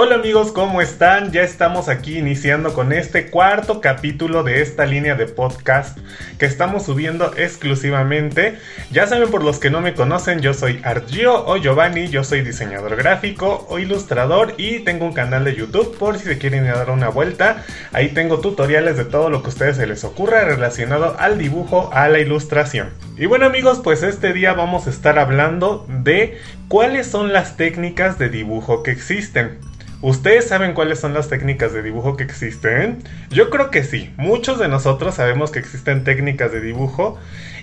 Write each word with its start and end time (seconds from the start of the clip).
Hola 0.00 0.14
amigos, 0.14 0.52
¿cómo 0.52 0.80
están? 0.80 1.32
Ya 1.32 1.42
estamos 1.42 1.88
aquí 1.88 2.18
iniciando 2.18 2.72
con 2.72 2.92
este 2.92 3.30
cuarto 3.30 3.80
capítulo 3.80 4.44
de 4.44 4.62
esta 4.62 4.86
línea 4.86 5.16
de 5.16 5.26
podcast 5.26 5.98
que 6.38 6.46
estamos 6.46 6.84
subiendo 6.84 7.32
exclusivamente. 7.36 8.60
Ya 8.92 9.08
saben 9.08 9.28
por 9.28 9.42
los 9.42 9.58
que 9.58 9.70
no 9.70 9.80
me 9.80 9.94
conocen, 9.94 10.38
yo 10.38 10.54
soy 10.54 10.80
Argio 10.84 11.44
o 11.44 11.56
Giovanni, 11.56 12.06
yo 12.10 12.22
soy 12.22 12.42
diseñador 12.42 12.94
gráfico 12.94 13.66
o 13.68 13.80
ilustrador 13.80 14.54
y 14.56 14.78
tengo 14.84 15.04
un 15.04 15.14
canal 15.14 15.42
de 15.42 15.56
YouTube 15.56 15.98
por 15.98 16.16
si 16.16 16.26
se 16.26 16.38
quieren 16.38 16.66
dar 16.66 16.90
una 16.90 17.08
vuelta. 17.08 17.64
Ahí 17.92 18.10
tengo 18.10 18.38
tutoriales 18.38 18.96
de 18.96 19.04
todo 19.04 19.30
lo 19.30 19.42
que 19.42 19.46
a 19.46 19.48
ustedes 19.48 19.78
se 19.78 19.86
les 19.88 20.04
ocurra 20.04 20.44
relacionado 20.44 21.16
al 21.18 21.38
dibujo, 21.38 21.90
a 21.92 22.08
la 22.08 22.20
ilustración. 22.20 22.90
Y 23.16 23.26
bueno 23.26 23.46
amigos, 23.46 23.80
pues 23.82 24.04
este 24.04 24.32
día 24.32 24.52
vamos 24.52 24.86
a 24.86 24.90
estar 24.90 25.18
hablando 25.18 25.84
de 25.88 26.38
cuáles 26.68 27.08
son 27.08 27.32
las 27.32 27.56
técnicas 27.56 28.16
de 28.16 28.28
dibujo 28.28 28.84
que 28.84 28.92
existen. 28.92 29.58
¿Ustedes 30.00 30.46
saben 30.46 30.74
cuáles 30.74 31.00
son 31.00 31.12
las 31.12 31.28
técnicas 31.28 31.72
de 31.72 31.82
dibujo 31.82 32.16
que 32.16 32.22
existen? 32.22 33.02
Yo 33.30 33.50
creo 33.50 33.72
que 33.72 33.82
sí. 33.82 34.12
Muchos 34.16 34.60
de 34.60 34.68
nosotros 34.68 35.16
sabemos 35.16 35.50
que 35.50 35.58
existen 35.58 36.04
técnicas 36.04 36.52
de 36.52 36.60
dibujo 36.60 37.18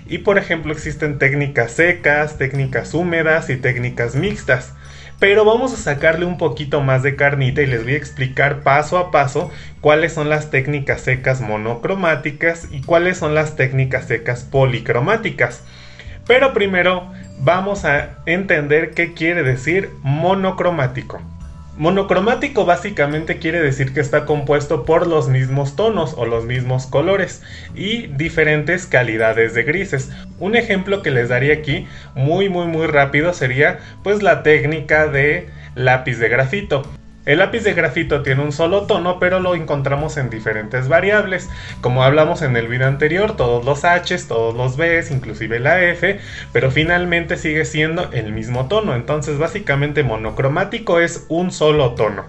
y 0.06 0.18
por 0.18 0.36
ejemplo 0.36 0.70
existen 0.70 1.18
técnicas 1.18 1.72
secas, 1.72 2.36
técnicas 2.36 2.92
húmedas 2.92 3.48
y 3.48 3.56
técnicas 3.56 4.16
mixtas. 4.16 4.74
Pero 5.18 5.46
vamos 5.46 5.72
a 5.72 5.78
sacarle 5.78 6.26
un 6.26 6.36
poquito 6.36 6.82
más 6.82 7.02
de 7.02 7.16
carnita 7.16 7.62
y 7.62 7.66
les 7.66 7.84
voy 7.84 7.94
a 7.94 7.98
explicar 7.98 8.60
paso 8.60 8.98
a 8.98 9.10
paso 9.10 9.50
cuáles 9.80 10.12
son 10.12 10.28
las 10.28 10.50
técnicas 10.50 11.00
secas 11.00 11.40
monocromáticas 11.40 12.68
y 12.70 12.82
cuáles 12.82 13.16
son 13.16 13.34
las 13.34 13.56
técnicas 13.56 14.08
secas 14.08 14.44
policromáticas. 14.44 15.64
Pero 16.26 16.52
primero 16.52 17.10
vamos 17.38 17.86
a 17.86 18.18
entender 18.26 18.90
qué 18.90 19.14
quiere 19.14 19.42
decir 19.42 19.88
monocromático. 20.02 21.22
Monocromático 21.76 22.64
básicamente 22.64 23.38
quiere 23.38 23.60
decir 23.60 23.92
que 23.92 24.00
está 24.00 24.24
compuesto 24.24 24.86
por 24.86 25.06
los 25.06 25.28
mismos 25.28 25.76
tonos 25.76 26.14
o 26.16 26.24
los 26.24 26.46
mismos 26.46 26.86
colores 26.86 27.42
y 27.74 28.06
diferentes 28.06 28.86
calidades 28.86 29.52
de 29.52 29.62
grises. 29.62 30.10
Un 30.38 30.56
ejemplo 30.56 31.02
que 31.02 31.10
les 31.10 31.28
daría 31.28 31.52
aquí 31.52 31.86
muy 32.14 32.48
muy 32.48 32.66
muy 32.66 32.86
rápido 32.86 33.34
sería 33.34 33.80
pues 34.02 34.22
la 34.22 34.42
técnica 34.42 35.06
de 35.06 35.48
lápiz 35.74 36.16
de 36.16 36.30
grafito. 36.30 36.82
El 37.26 37.40
lápiz 37.40 37.64
de 37.64 37.74
grafito 37.74 38.22
tiene 38.22 38.44
un 38.44 38.52
solo 38.52 38.82
tono, 38.82 39.18
pero 39.18 39.40
lo 39.40 39.56
encontramos 39.56 40.16
en 40.16 40.30
diferentes 40.30 40.86
variables. 40.86 41.50
Como 41.80 42.04
hablamos 42.04 42.40
en 42.40 42.56
el 42.56 42.68
video 42.68 42.86
anterior, 42.86 43.36
todos 43.36 43.64
los 43.64 43.84
H, 43.84 44.16
todos 44.28 44.54
los 44.54 44.76
B, 44.76 45.04
inclusive 45.10 45.58
la 45.58 45.82
F, 45.82 46.20
pero 46.52 46.70
finalmente 46.70 47.36
sigue 47.36 47.64
siendo 47.64 48.12
el 48.12 48.32
mismo 48.32 48.68
tono. 48.68 48.94
Entonces, 48.94 49.38
básicamente 49.38 50.04
monocromático 50.04 51.00
es 51.00 51.26
un 51.28 51.50
solo 51.50 51.94
tono. 51.94 52.26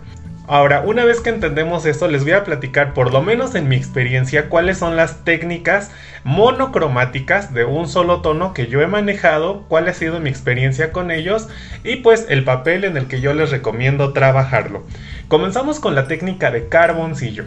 Ahora, 0.50 0.80
una 0.80 1.04
vez 1.04 1.20
que 1.20 1.30
entendemos 1.30 1.86
esto, 1.86 2.08
les 2.08 2.24
voy 2.24 2.32
a 2.32 2.46
platicar, 2.46 2.94
por 2.94 3.12
lo 3.12 3.22
menos 3.22 3.54
en 3.54 3.68
mi 3.68 3.76
experiencia, 3.76 4.48
cuáles 4.48 4.78
son 4.78 4.96
las 4.96 5.26
técnicas 5.26 5.92
monocromáticas 6.24 7.54
de 7.54 7.66
un 7.66 7.90
solo 7.90 8.22
tono 8.22 8.54
que 8.54 8.68
yo 8.68 8.82
he 8.82 8.88
manejado, 8.88 9.66
cuál 9.68 9.90
ha 9.90 9.94
sido 9.94 10.22
mi 10.22 10.30
experiencia 10.30 10.94
con 10.94 11.12
ellos 11.12 11.50
y 11.84 11.98
pues 11.98 12.28
el 12.30 12.46
papel 12.46 12.86
en 12.86 12.96
el 12.96 13.10
que 13.10 13.20
yo 13.20 13.34
les 13.34 13.52
recomiendo 13.52 14.14
trabajarlo. 14.14 14.86
Comenzamos 15.28 15.82
con 15.82 15.96
la 15.96 16.08
técnica 16.08 16.50
de 16.50 16.70
carboncillo. 16.70 17.44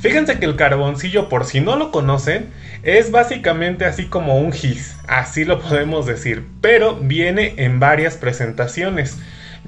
Fíjense 0.00 0.38
que 0.38 0.46
el 0.46 0.56
carboncillo, 0.56 1.28
por 1.28 1.44
si 1.44 1.60
no 1.60 1.76
lo 1.76 1.90
conocen, 1.90 2.46
es 2.82 3.10
básicamente 3.10 3.84
así 3.84 4.06
como 4.06 4.38
un 4.38 4.52
gis, 4.52 4.96
así 5.06 5.44
lo 5.44 5.60
podemos 5.60 6.06
decir, 6.06 6.46
pero 6.62 6.96
viene 6.96 7.52
en 7.58 7.78
varias 7.78 8.16
presentaciones. 8.16 9.18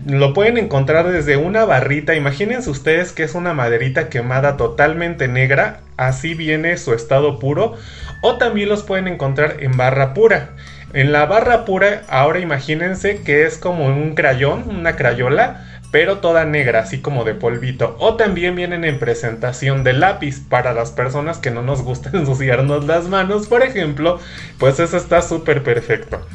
Lo 0.06 0.33
pueden 0.33 0.56
encontrar 0.56 1.08
desde 1.10 1.36
una 1.36 1.64
barrita. 1.64 2.14
Imagínense 2.14 2.70
ustedes 2.70 3.12
que 3.12 3.22
es 3.22 3.34
una 3.34 3.52
maderita 3.52 4.08
quemada 4.08 4.56
totalmente 4.56 5.28
negra. 5.28 5.80
Así 5.96 6.34
viene 6.34 6.77
su 6.77 6.95
estado 6.95 7.39
puro. 7.39 7.74
O 8.23 8.36
también 8.36 8.68
los 8.68 8.83
pueden 8.83 9.08
encontrar 9.08 9.56
en 9.61 9.77
barra 9.77 10.14
pura. 10.14 10.50
En 10.92 11.12
la 11.12 11.27
barra 11.27 11.64
pura, 11.64 12.02
ahora 12.08 12.40
imagínense 12.40 13.23
que 13.23 13.45
es 13.46 13.58
como 13.58 13.86
un 13.86 14.14
crayón, 14.14 14.64
una 14.68 14.96
crayola, 14.96 15.64
pero 15.92 16.18
toda 16.18 16.45
negra, 16.45 16.80
así 16.80 17.00
como 17.00 17.24
de 17.24 17.34
polvito. 17.34 17.96
O 18.00 18.17
también 18.17 18.56
vienen 18.56 18.84
en 18.84 18.98
presentación 18.98 19.84
de 19.84 19.92
lápiz 19.92 20.40
para 20.40 20.73
las 20.73 20.90
personas 20.90 21.39
que 21.39 21.50
no 21.50 21.62
nos 21.62 21.83
gusta 21.83 22.11
ensuciarnos 22.14 22.86
las 22.86 23.08
manos, 23.08 23.46
por 23.46 23.62
ejemplo, 23.62 24.18
pues 24.58 24.80
eso 24.80 24.96
está 24.96 25.23
súper 25.23 25.62
perfecto. 25.62 26.27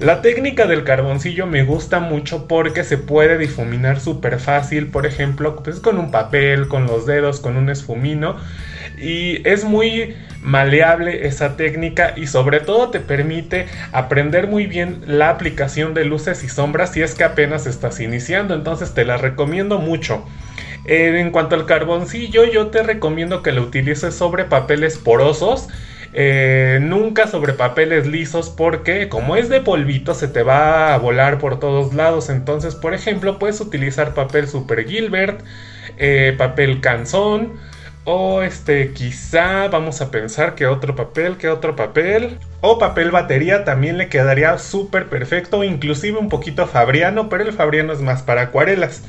La 0.00 0.22
técnica 0.22 0.66
del 0.66 0.82
carboncillo 0.82 1.46
me 1.46 1.62
gusta 1.62 2.00
mucho 2.00 2.48
porque 2.48 2.82
se 2.82 2.98
puede 2.98 3.38
difuminar 3.38 4.00
súper 4.00 4.40
fácil, 4.40 4.88
por 4.88 5.06
ejemplo, 5.06 5.62
pues 5.62 5.78
con 5.78 5.98
un 5.98 6.10
papel, 6.10 6.66
con 6.66 6.86
los 6.86 7.06
dedos, 7.06 7.38
con 7.38 7.56
un 7.56 7.70
esfumino. 7.70 8.36
Y 8.98 9.46
es 9.48 9.64
muy 9.64 10.16
maleable 10.42 11.26
esa 11.26 11.56
técnica 11.56 12.14
y 12.16 12.26
sobre 12.26 12.60
todo 12.60 12.90
te 12.90 13.00
permite 13.00 13.66
aprender 13.92 14.48
muy 14.48 14.66
bien 14.66 15.00
la 15.06 15.30
aplicación 15.30 15.94
de 15.94 16.04
luces 16.04 16.42
y 16.42 16.48
sombras 16.48 16.92
si 16.92 17.02
es 17.02 17.14
que 17.14 17.24
apenas 17.24 17.66
estás 17.66 18.00
iniciando. 18.00 18.54
Entonces 18.54 18.94
te 18.94 19.04
la 19.04 19.16
recomiendo 19.16 19.78
mucho. 19.78 20.24
Eh, 20.86 21.20
en 21.20 21.30
cuanto 21.30 21.54
al 21.54 21.66
carboncillo, 21.66 22.44
yo 22.44 22.66
te 22.66 22.82
recomiendo 22.82 23.42
que 23.42 23.52
lo 23.52 23.62
utilices 23.62 24.14
sobre 24.14 24.44
papeles 24.44 24.98
porosos 24.98 25.68
eh, 26.14 26.78
nunca 26.80 27.26
sobre 27.26 27.54
papeles 27.54 28.06
lisos 28.06 28.48
porque 28.48 29.08
como 29.08 29.34
es 29.36 29.48
de 29.48 29.60
polvito 29.60 30.14
se 30.14 30.28
te 30.28 30.44
va 30.44 30.94
a 30.94 30.98
volar 30.98 31.38
por 31.38 31.58
todos 31.58 31.92
lados. 31.94 32.30
Entonces, 32.30 32.74
por 32.76 32.94
ejemplo, 32.94 33.38
puedes 33.38 33.60
utilizar 33.60 34.14
papel 34.14 34.48
Super 34.48 34.86
Gilbert, 34.88 35.42
eh, 35.98 36.34
papel 36.38 36.80
canzón 36.80 37.54
o 38.04 38.42
este 38.42 38.92
quizá 38.92 39.68
vamos 39.68 40.00
a 40.02 40.10
pensar 40.10 40.54
que 40.54 40.66
otro 40.66 40.94
papel, 40.94 41.36
que 41.36 41.48
otro 41.48 41.74
papel. 41.74 42.38
O 42.60 42.78
papel 42.78 43.10
batería 43.10 43.64
también 43.64 43.98
le 43.98 44.08
quedaría 44.08 44.58
súper 44.58 45.08
perfecto, 45.08 45.64
inclusive 45.64 46.18
un 46.18 46.28
poquito 46.28 46.66
fabriano, 46.66 47.28
pero 47.28 47.44
el 47.44 47.52
fabriano 47.52 47.92
es 47.92 48.00
más 48.00 48.22
para 48.22 48.42
acuarelas. 48.42 49.02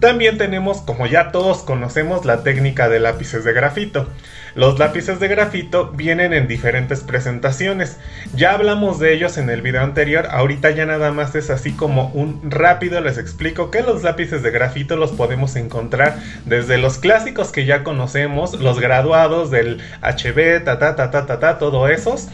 También 0.00 0.38
tenemos, 0.38 0.78
como 0.80 1.06
ya 1.06 1.30
todos 1.30 1.58
conocemos, 1.58 2.24
la 2.24 2.42
técnica 2.42 2.88
de 2.88 3.00
lápices 3.00 3.44
de 3.44 3.52
grafito. 3.52 4.08
Los 4.54 4.78
lápices 4.78 5.20
de 5.20 5.28
grafito 5.28 5.90
vienen 5.90 6.32
en 6.32 6.48
diferentes 6.48 7.00
presentaciones. 7.00 7.98
Ya 8.34 8.52
hablamos 8.52 8.98
de 8.98 9.12
ellos 9.12 9.36
en 9.36 9.50
el 9.50 9.60
video 9.60 9.82
anterior, 9.82 10.26
ahorita 10.30 10.70
ya 10.70 10.86
nada 10.86 11.12
más 11.12 11.34
es 11.34 11.50
así 11.50 11.72
como 11.72 12.08
un 12.14 12.50
rápido 12.50 13.00
les 13.02 13.18
explico 13.18 13.70
que 13.70 13.82
los 13.82 14.02
lápices 14.02 14.42
de 14.42 14.50
grafito 14.50 14.96
los 14.96 15.12
podemos 15.12 15.54
encontrar 15.56 16.18
desde 16.46 16.78
los 16.78 16.96
clásicos 16.96 17.52
que 17.52 17.66
ya 17.66 17.84
conocemos, 17.84 18.54
los 18.54 18.80
graduados 18.80 19.50
del 19.50 19.82
HB, 20.00 20.64
ta 20.64 20.78
ta 20.78 20.96
ta 20.96 21.10
ta 21.10 21.26
ta, 21.26 21.38
ta 21.38 21.58
todo 21.58 21.88
esos. 21.88 22.28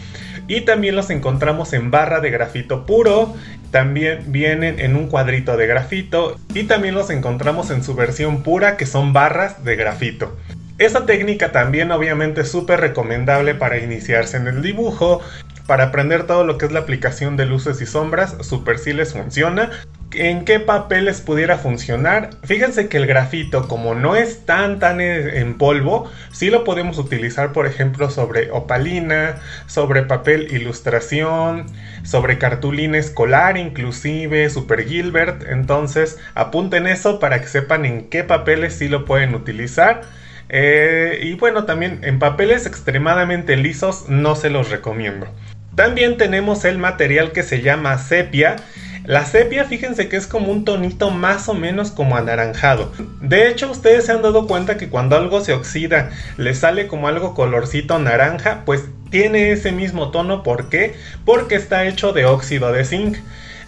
Y 0.48 0.60
también 0.60 0.94
los 0.94 1.10
encontramos 1.10 1.72
en 1.72 1.90
barra 1.90 2.20
de 2.20 2.30
grafito 2.30 2.86
puro, 2.86 3.34
también 3.76 4.32
vienen 4.32 4.80
en 4.80 4.96
un 4.96 5.06
cuadrito 5.06 5.58
de 5.58 5.66
grafito 5.66 6.40
y 6.54 6.62
también 6.62 6.94
los 6.94 7.10
encontramos 7.10 7.70
en 7.70 7.84
su 7.84 7.94
versión 7.94 8.42
pura 8.42 8.78
que 8.78 8.86
son 8.86 9.12
barras 9.12 9.64
de 9.64 9.76
grafito. 9.76 10.34
Esa 10.78 11.04
técnica 11.04 11.52
también 11.52 11.90
obviamente 11.90 12.40
es 12.40 12.50
súper 12.50 12.80
recomendable 12.80 13.54
para 13.54 13.76
iniciarse 13.76 14.38
en 14.38 14.46
el 14.46 14.62
dibujo, 14.62 15.20
para 15.66 15.84
aprender 15.84 16.26
todo 16.26 16.44
lo 16.44 16.58
que 16.58 16.66
es 16.66 16.72
la 16.72 16.80
aplicación 16.80 17.36
de 17.36 17.46
luces 17.46 17.80
y 17.80 17.86
sombras, 17.86 18.36
super 18.40 18.78
sí 18.78 18.92
les 18.92 19.12
funciona. 19.12 19.70
¿En 20.12 20.44
qué 20.44 20.60
papeles 20.60 21.20
pudiera 21.20 21.58
funcionar? 21.58 22.30
Fíjense 22.44 22.88
que 22.88 22.96
el 22.96 23.06
grafito, 23.06 23.66
como 23.66 23.94
no 23.94 24.14
es 24.14 24.46
tan 24.46 24.78
tan 24.78 25.00
en 25.00 25.58
polvo, 25.58 26.10
sí 26.30 26.48
lo 26.48 26.64
podemos 26.64 26.98
utilizar, 26.98 27.52
por 27.52 27.66
ejemplo, 27.66 28.08
sobre 28.08 28.50
opalina, 28.52 29.36
sobre 29.66 30.02
papel 30.02 30.52
ilustración, 30.52 31.66
sobre 32.04 32.38
cartulina 32.38 32.98
escolar, 32.98 33.58
inclusive 33.58 34.48
Super 34.48 34.86
Gilbert. 34.86 35.42
Entonces, 35.48 36.18
apunten 36.34 36.86
eso 36.86 37.18
para 37.18 37.40
que 37.40 37.48
sepan 37.48 37.84
en 37.84 38.08
qué 38.08 38.22
papeles 38.22 38.74
sí 38.74 38.88
lo 38.88 39.04
pueden 39.04 39.34
utilizar. 39.34 40.02
Eh, 40.48 41.18
y 41.22 41.34
bueno, 41.34 41.64
también 41.64 42.00
en 42.04 42.20
papeles 42.20 42.66
extremadamente 42.66 43.56
lisos 43.56 44.08
no 44.08 44.36
se 44.36 44.50
los 44.50 44.70
recomiendo. 44.70 45.26
También 45.76 46.16
tenemos 46.16 46.64
el 46.64 46.78
material 46.78 47.32
que 47.32 47.42
se 47.42 47.60
llama 47.60 47.98
sepia. 47.98 48.56
La 49.04 49.24
sepia, 49.26 49.66
fíjense 49.66 50.08
que 50.08 50.16
es 50.16 50.26
como 50.26 50.50
un 50.50 50.64
tonito 50.64 51.10
más 51.10 51.48
o 51.48 51.54
menos 51.54 51.90
como 51.90 52.16
anaranjado. 52.16 52.90
De 53.20 53.48
hecho, 53.48 53.70
ustedes 53.70 54.06
se 54.06 54.12
han 54.12 54.22
dado 54.22 54.46
cuenta 54.46 54.78
que 54.78 54.88
cuando 54.88 55.16
algo 55.16 55.44
se 55.44 55.52
oxida, 55.52 56.10
le 56.38 56.54
sale 56.54 56.88
como 56.88 57.08
algo 57.08 57.34
colorcito 57.34 57.98
naranja, 57.98 58.62
pues 58.64 58.86
tiene 59.10 59.52
ese 59.52 59.70
mismo 59.70 60.10
tono, 60.10 60.42
¿por 60.42 60.70
qué? 60.70 60.94
Porque 61.26 61.54
está 61.56 61.86
hecho 61.86 62.12
de 62.12 62.24
óxido 62.24 62.72
de 62.72 62.84
zinc. 62.84 63.18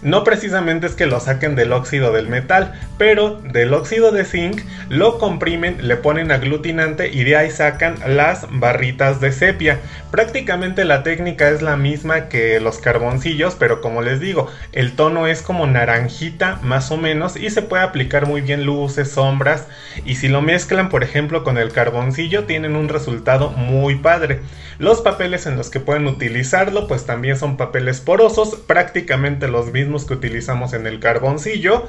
No 0.01 0.23
precisamente 0.23 0.87
es 0.87 0.95
que 0.95 1.07
lo 1.07 1.19
saquen 1.19 1.55
del 1.55 1.73
óxido 1.73 2.13
del 2.13 2.29
metal, 2.29 2.73
pero 2.97 3.41
del 3.41 3.73
óxido 3.73 4.11
de 4.11 4.23
zinc 4.23 4.61
lo 4.87 5.17
comprimen, 5.17 5.85
le 5.85 5.97
ponen 5.97 6.31
aglutinante 6.31 7.09
y 7.09 7.25
de 7.25 7.35
ahí 7.35 7.51
sacan 7.51 7.95
las 8.07 8.47
barritas 8.49 9.19
de 9.19 9.33
sepia. 9.33 9.79
Prácticamente 10.09 10.85
la 10.85 11.03
técnica 11.03 11.49
es 11.49 11.61
la 11.61 11.75
misma 11.75 12.29
que 12.29 12.61
los 12.61 12.77
carboncillos, 12.77 13.55
pero 13.59 13.81
como 13.81 14.01
les 14.01 14.21
digo, 14.21 14.47
el 14.71 14.93
tono 14.95 15.27
es 15.27 15.41
como 15.41 15.67
naranjita 15.67 16.59
más 16.63 16.91
o 16.91 16.97
menos 16.97 17.35
y 17.35 17.49
se 17.49 17.61
puede 17.61 17.83
aplicar 17.83 18.25
muy 18.25 18.39
bien 18.39 18.65
luces, 18.65 19.11
sombras 19.11 19.67
y 20.05 20.15
si 20.15 20.29
lo 20.29 20.41
mezclan 20.41 20.87
por 20.87 21.03
ejemplo 21.03 21.43
con 21.43 21.57
el 21.57 21.73
carboncillo 21.73 22.45
tienen 22.45 22.77
un 22.77 22.87
resultado 22.87 23.49
muy 23.49 23.95
padre. 23.95 24.39
Los 24.77 25.01
papeles 25.01 25.45
en 25.45 25.57
los 25.57 25.69
que 25.69 25.81
pueden 25.81 26.07
utilizarlo 26.07 26.87
pues 26.87 27.05
también 27.05 27.37
son 27.37 27.57
papeles 27.57 27.99
porosos, 27.99 28.55
prácticamente 28.55 29.49
los 29.49 29.73
mismos 29.73 29.88
que 30.05 30.13
utilizamos 30.13 30.73
en 30.73 30.87
el 30.87 30.99
carboncillo. 30.99 31.87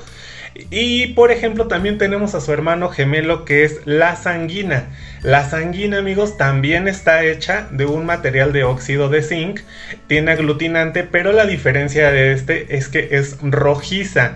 Y 0.70 1.08
por 1.08 1.30
ejemplo 1.30 1.68
también 1.68 1.96
tenemos 1.98 2.34
a 2.34 2.40
su 2.40 2.52
hermano 2.52 2.88
gemelo 2.88 3.44
que 3.44 3.64
es 3.64 3.86
la 3.86 4.16
sanguina. 4.16 4.88
La 5.22 5.48
sanguina 5.48 5.98
amigos 5.98 6.36
también 6.36 6.88
está 6.88 7.24
hecha 7.24 7.68
de 7.70 7.86
un 7.86 8.04
material 8.04 8.52
de 8.52 8.64
óxido 8.64 9.08
de 9.08 9.22
zinc. 9.22 9.60
Tiene 10.08 10.32
aglutinante 10.32 11.04
pero 11.04 11.32
la 11.32 11.46
diferencia 11.46 12.10
de 12.10 12.32
este 12.32 12.76
es 12.76 12.88
que 12.88 13.08
es 13.12 13.38
rojiza. 13.42 14.32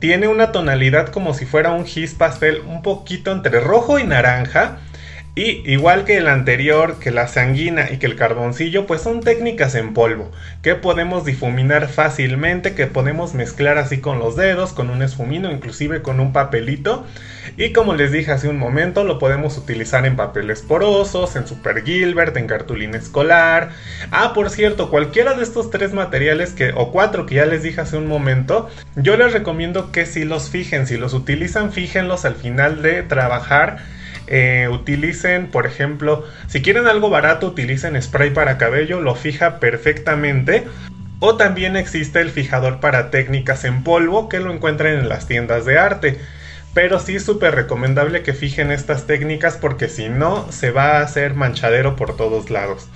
Tiene 0.00 0.28
una 0.28 0.52
tonalidad 0.52 1.08
como 1.08 1.32
si 1.32 1.46
fuera 1.46 1.70
un 1.72 1.86
gis 1.86 2.12
pastel 2.12 2.60
un 2.66 2.82
poquito 2.82 3.32
entre 3.32 3.60
rojo 3.60 3.98
y 3.98 4.04
naranja 4.04 4.80
y 5.36 5.68
igual 5.68 6.04
que 6.04 6.16
el 6.18 6.28
anterior, 6.28 7.00
que 7.00 7.10
la 7.10 7.26
sanguina 7.26 7.90
y 7.90 7.96
que 7.96 8.06
el 8.06 8.14
carboncillo, 8.14 8.86
pues 8.86 9.00
son 9.02 9.20
técnicas 9.20 9.74
en 9.74 9.92
polvo, 9.92 10.30
que 10.62 10.76
podemos 10.76 11.24
difuminar 11.24 11.88
fácilmente, 11.88 12.74
que 12.74 12.86
podemos 12.86 13.34
mezclar 13.34 13.76
así 13.76 13.98
con 13.98 14.20
los 14.20 14.36
dedos, 14.36 14.72
con 14.72 14.90
un 14.90 15.02
esfumino, 15.02 15.50
inclusive 15.50 16.02
con 16.02 16.20
un 16.20 16.32
papelito. 16.32 17.04
Y 17.56 17.72
como 17.72 17.94
les 17.94 18.12
dije 18.12 18.30
hace 18.30 18.48
un 18.48 18.58
momento, 18.58 19.02
lo 19.02 19.18
podemos 19.18 19.58
utilizar 19.58 20.06
en 20.06 20.14
papeles 20.14 20.62
porosos, 20.62 21.34
en 21.34 21.48
Super 21.48 21.82
Gilbert, 21.82 22.36
en 22.36 22.46
cartulina 22.46 22.96
escolar. 22.96 23.70
Ah, 24.12 24.34
por 24.34 24.50
cierto, 24.50 24.88
cualquiera 24.88 25.34
de 25.34 25.42
estos 25.42 25.68
tres 25.68 25.92
materiales 25.92 26.52
que, 26.52 26.70
o 26.76 26.92
cuatro 26.92 27.26
que 27.26 27.34
ya 27.36 27.46
les 27.46 27.64
dije 27.64 27.80
hace 27.80 27.96
un 27.96 28.06
momento, 28.06 28.70
yo 28.94 29.16
les 29.16 29.32
recomiendo 29.32 29.90
que 29.90 30.06
si 30.06 30.24
los 30.24 30.48
fijen, 30.48 30.86
si 30.86 30.96
los 30.96 31.12
utilizan, 31.12 31.72
fíjenlos 31.72 32.24
al 32.24 32.36
final 32.36 32.82
de 32.82 33.02
trabajar 33.02 33.78
eh, 34.26 34.68
utilicen, 34.70 35.48
por 35.48 35.66
ejemplo, 35.66 36.24
si 36.46 36.62
quieren 36.62 36.86
algo 36.86 37.10
barato, 37.10 37.48
utilicen 37.48 38.00
spray 38.00 38.30
para 38.30 38.58
cabello, 38.58 39.00
lo 39.00 39.14
fija 39.14 39.60
perfectamente. 39.60 40.64
O 41.20 41.36
también 41.36 41.76
existe 41.76 42.20
el 42.20 42.30
fijador 42.30 42.80
para 42.80 43.10
técnicas 43.10 43.64
en 43.64 43.82
polvo 43.82 44.28
que 44.28 44.40
lo 44.40 44.52
encuentran 44.52 44.94
en 44.94 45.08
las 45.08 45.26
tiendas 45.26 45.64
de 45.64 45.78
arte. 45.78 46.18
Pero 46.74 46.98
sí 46.98 47.16
es 47.16 47.24
súper 47.24 47.54
recomendable 47.54 48.22
que 48.22 48.34
fijen 48.34 48.72
estas 48.72 49.06
técnicas 49.06 49.56
porque 49.56 49.88
si 49.88 50.08
no 50.08 50.50
se 50.50 50.70
va 50.70 50.98
a 50.98 51.02
hacer 51.02 51.34
manchadero 51.34 51.96
por 51.96 52.16
todos 52.16 52.50
lados. 52.50 52.88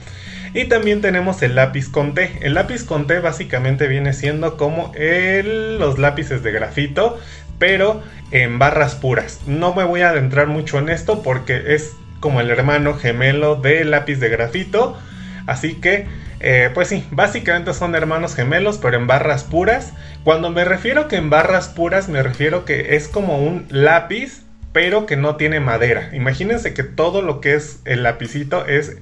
Y 0.55 0.65
también 0.65 1.01
tenemos 1.01 1.43
el 1.43 1.55
lápiz 1.55 1.89
con 1.89 2.15
T. 2.15 2.39
El 2.41 2.55
lápiz 2.55 2.85
con 2.85 3.07
T 3.07 3.21
básicamente 3.21 3.87
viene 3.87 4.13
siendo 4.13 4.57
como 4.57 4.93
los 4.97 5.99
lápices 5.99 6.43
de 6.43 6.53
grafito, 6.53 7.19
pero 7.59 8.03
en 8.31 8.59
barras 8.59 8.95
puras. 8.95 9.41
No 9.47 9.75
me 9.75 9.85
voy 9.85 10.03
a 10.03 10.11
adentrar 10.11 10.47
mucho 10.47 10.79
en 10.79 10.89
esto 10.89 11.23
porque 11.23 11.75
es 11.75 11.95
como 12.21 12.41
el 12.41 12.51
hermano 12.51 12.95
gemelo 12.95 13.57
del 13.57 13.91
lápiz 13.91 14.17
de 14.17 14.29
grafito. 14.29 14.99
Así 15.47 15.75
que, 15.77 16.07
eh, 16.41 16.71
pues 16.75 16.89
sí, 16.89 17.07
básicamente 17.11 17.73
son 17.73 17.95
hermanos 17.95 18.35
gemelos, 18.35 18.79
pero 18.79 18.97
en 18.97 19.07
barras 19.07 19.45
puras. 19.45 19.93
Cuando 20.25 20.51
me 20.51 20.65
refiero 20.65 21.09
que 21.09 21.17
en 21.17 21.31
barras 21.31 21.69
puras, 21.69 22.09
me 22.09 22.23
refiero 22.23 22.65
que 22.65 22.97
es 22.97 23.09
como 23.09 23.39
un 23.39 23.67
lápiz, 23.71 24.43
pero 24.73 25.07
que 25.07 25.17
no 25.17 25.37
tiene 25.37 25.61
madera. 25.61 26.11
Imagínense 26.13 26.75
que 26.75 26.83
todo 26.83 27.23
lo 27.23 27.41
que 27.41 27.55
es 27.55 27.81
el 27.85 28.03
lapicito 28.03 28.67
es 28.67 28.99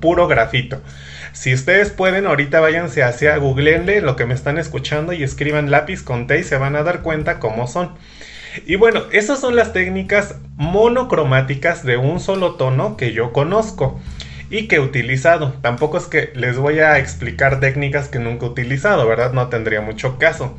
puro 0.00 0.28
grafito. 0.28 0.80
Si 1.32 1.52
ustedes 1.52 1.90
pueden, 1.90 2.26
ahorita 2.26 2.60
váyanse 2.60 3.02
hacia 3.02 3.36
googleenle 3.36 4.00
lo 4.00 4.16
que 4.16 4.26
me 4.26 4.34
están 4.34 4.58
escuchando 4.58 5.12
y 5.12 5.22
escriban 5.22 5.70
lápiz 5.70 6.02
con 6.02 6.26
T 6.26 6.38
y 6.38 6.44
se 6.44 6.56
van 6.56 6.76
a 6.76 6.82
dar 6.82 7.02
cuenta 7.02 7.38
cómo 7.38 7.66
son. 7.66 7.92
Y 8.64 8.76
bueno, 8.76 9.02
esas 9.12 9.40
son 9.40 9.54
las 9.54 9.72
técnicas 9.72 10.36
monocromáticas 10.56 11.84
de 11.84 11.98
un 11.98 12.20
solo 12.20 12.54
tono 12.54 12.96
que 12.96 13.12
yo 13.12 13.32
conozco 13.32 14.00
y 14.50 14.68
que 14.68 14.76
he 14.76 14.80
utilizado. 14.80 15.54
Tampoco 15.60 15.98
es 15.98 16.06
que 16.06 16.32
les 16.34 16.56
voy 16.56 16.78
a 16.78 16.98
explicar 16.98 17.60
técnicas 17.60 18.08
que 18.08 18.18
nunca 18.18 18.46
he 18.46 18.48
utilizado, 18.48 19.06
¿verdad? 19.06 19.32
No 19.32 19.48
tendría 19.48 19.80
mucho 19.80 20.18
caso. 20.18 20.56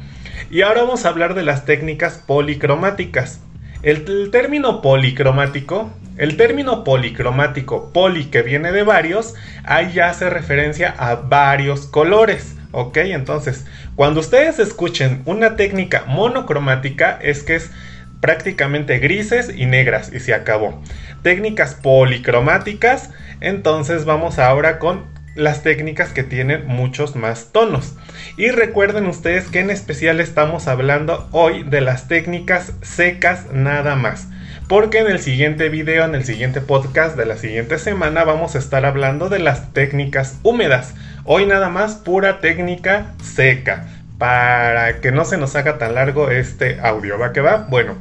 Y 0.49 0.61
ahora 0.61 0.83
vamos 0.83 1.05
a 1.05 1.09
hablar 1.09 1.33
de 1.33 1.43
las 1.43 1.65
técnicas 1.65 2.21
policromáticas. 2.25 3.41
El, 3.83 4.31
término 4.31 4.81
policromático, 4.81 5.89
el 6.17 6.37
término 6.37 6.83
policromático, 6.83 7.91
poli 7.93 8.25
que 8.25 8.41
viene 8.41 8.71
de 8.71 8.83
varios, 8.83 9.35
ahí 9.63 9.93
ya 9.93 10.09
hace 10.09 10.29
referencia 10.29 10.93
a 10.97 11.15
varios 11.15 11.87
colores. 11.87 12.55
¿Ok? 12.71 12.97
Entonces, 12.97 13.65
cuando 13.95 14.19
ustedes 14.19 14.59
escuchen 14.59 15.21
una 15.25 15.55
técnica 15.55 16.03
monocromática, 16.05 17.17
es 17.21 17.43
que 17.43 17.55
es 17.55 17.71
prácticamente 18.19 18.99
grises 18.99 19.51
y 19.55 19.65
negras 19.65 20.11
y 20.13 20.19
se 20.19 20.33
acabó. 20.33 20.81
Técnicas 21.21 21.75
policromáticas, 21.75 23.11
entonces 23.41 24.05
vamos 24.05 24.39
ahora 24.39 24.79
con 24.79 25.05
las 25.35 25.61
técnicas 25.61 26.11
que 26.11 26.23
tienen 26.23 26.65
muchos 26.67 27.15
más 27.15 27.51
tonos. 27.51 27.95
Y 28.37 28.49
recuerden 28.49 29.05
ustedes 29.05 29.47
que 29.47 29.59
en 29.59 29.69
especial 29.69 30.19
estamos 30.19 30.67
hablando 30.67 31.29
hoy 31.31 31.63
de 31.63 31.81
las 31.81 32.07
técnicas 32.07 32.73
secas 32.81 33.45
nada 33.53 33.95
más. 33.95 34.27
Porque 34.67 34.99
en 34.99 35.07
el 35.07 35.19
siguiente 35.19 35.69
video, 35.69 36.03
en 36.03 36.13
el 36.13 36.25
siguiente 36.25 36.59
podcast 36.59 37.15
de 37.15 37.25
la 37.25 37.37
siguiente 37.37 37.79
semana 37.79 38.25
vamos 38.25 38.53
a 38.53 38.57
estar 38.57 38.85
hablando 38.85 39.29
de 39.29 39.39
las 39.39 39.71
técnicas 39.71 40.39
húmedas. 40.43 40.93
Hoy 41.23 41.45
nada 41.45 41.69
más 41.69 41.95
pura 41.95 42.41
técnica 42.41 43.13
seca. 43.23 43.87
Para 44.17 44.99
que 44.99 45.13
no 45.13 45.23
se 45.23 45.37
nos 45.37 45.55
haga 45.55 45.77
tan 45.77 45.95
largo 45.95 46.31
este 46.31 46.81
audio. 46.81 47.17
¿Va 47.17 47.31
que 47.31 47.39
va? 47.39 47.65
Bueno. 47.69 47.95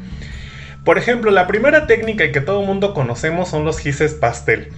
Por 0.85 0.99
ejemplo, 0.99 1.31
la 1.31 1.47
primera 1.47 1.87
técnica 1.87 2.33
que 2.33 2.41
todo 2.41 2.63
el 2.63 2.67
mundo 2.67 2.95
conocemos 2.95 3.49
son 3.49 3.65
los 3.65 3.79
gises 3.79 4.15
pastel. 4.15 4.71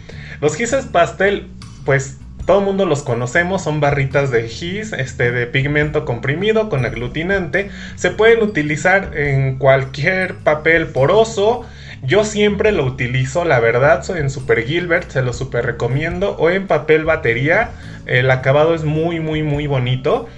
Los 0.42 0.56
gises 0.56 0.84
pastel, 0.84 1.48
pues 1.86 2.18
todo 2.44 2.58
el 2.60 2.64
mundo 2.66 2.84
los 2.84 3.02
conocemos, 3.02 3.62
son 3.62 3.80
barritas 3.80 4.30
de 4.30 4.48
gis, 4.48 4.92
este, 4.92 5.32
de 5.32 5.46
pigmento 5.46 6.04
comprimido 6.04 6.68
con 6.68 6.84
aglutinante. 6.84 7.70
Se 7.96 8.10
pueden 8.10 8.42
utilizar 8.42 9.16
en 9.16 9.56
cualquier 9.56 10.34
papel 10.36 10.86
poroso. 10.88 11.66
Yo 12.02 12.24
siempre 12.24 12.72
lo 12.72 12.84
utilizo, 12.84 13.44
la 13.44 13.58
verdad, 13.60 14.02
soy 14.04 14.20
en 14.20 14.30
Super 14.30 14.64
Gilbert, 14.64 15.10
se 15.10 15.22
lo 15.22 15.32
super 15.32 15.66
recomiendo. 15.66 16.36
O 16.38 16.50
en 16.50 16.66
papel 16.66 17.04
batería, 17.04 17.70
el 18.06 18.30
acabado 18.30 18.74
es 18.74 18.84
muy, 18.84 19.20
muy, 19.20 19.42
muy 19.42 19.66
bonito. 19.66 20.28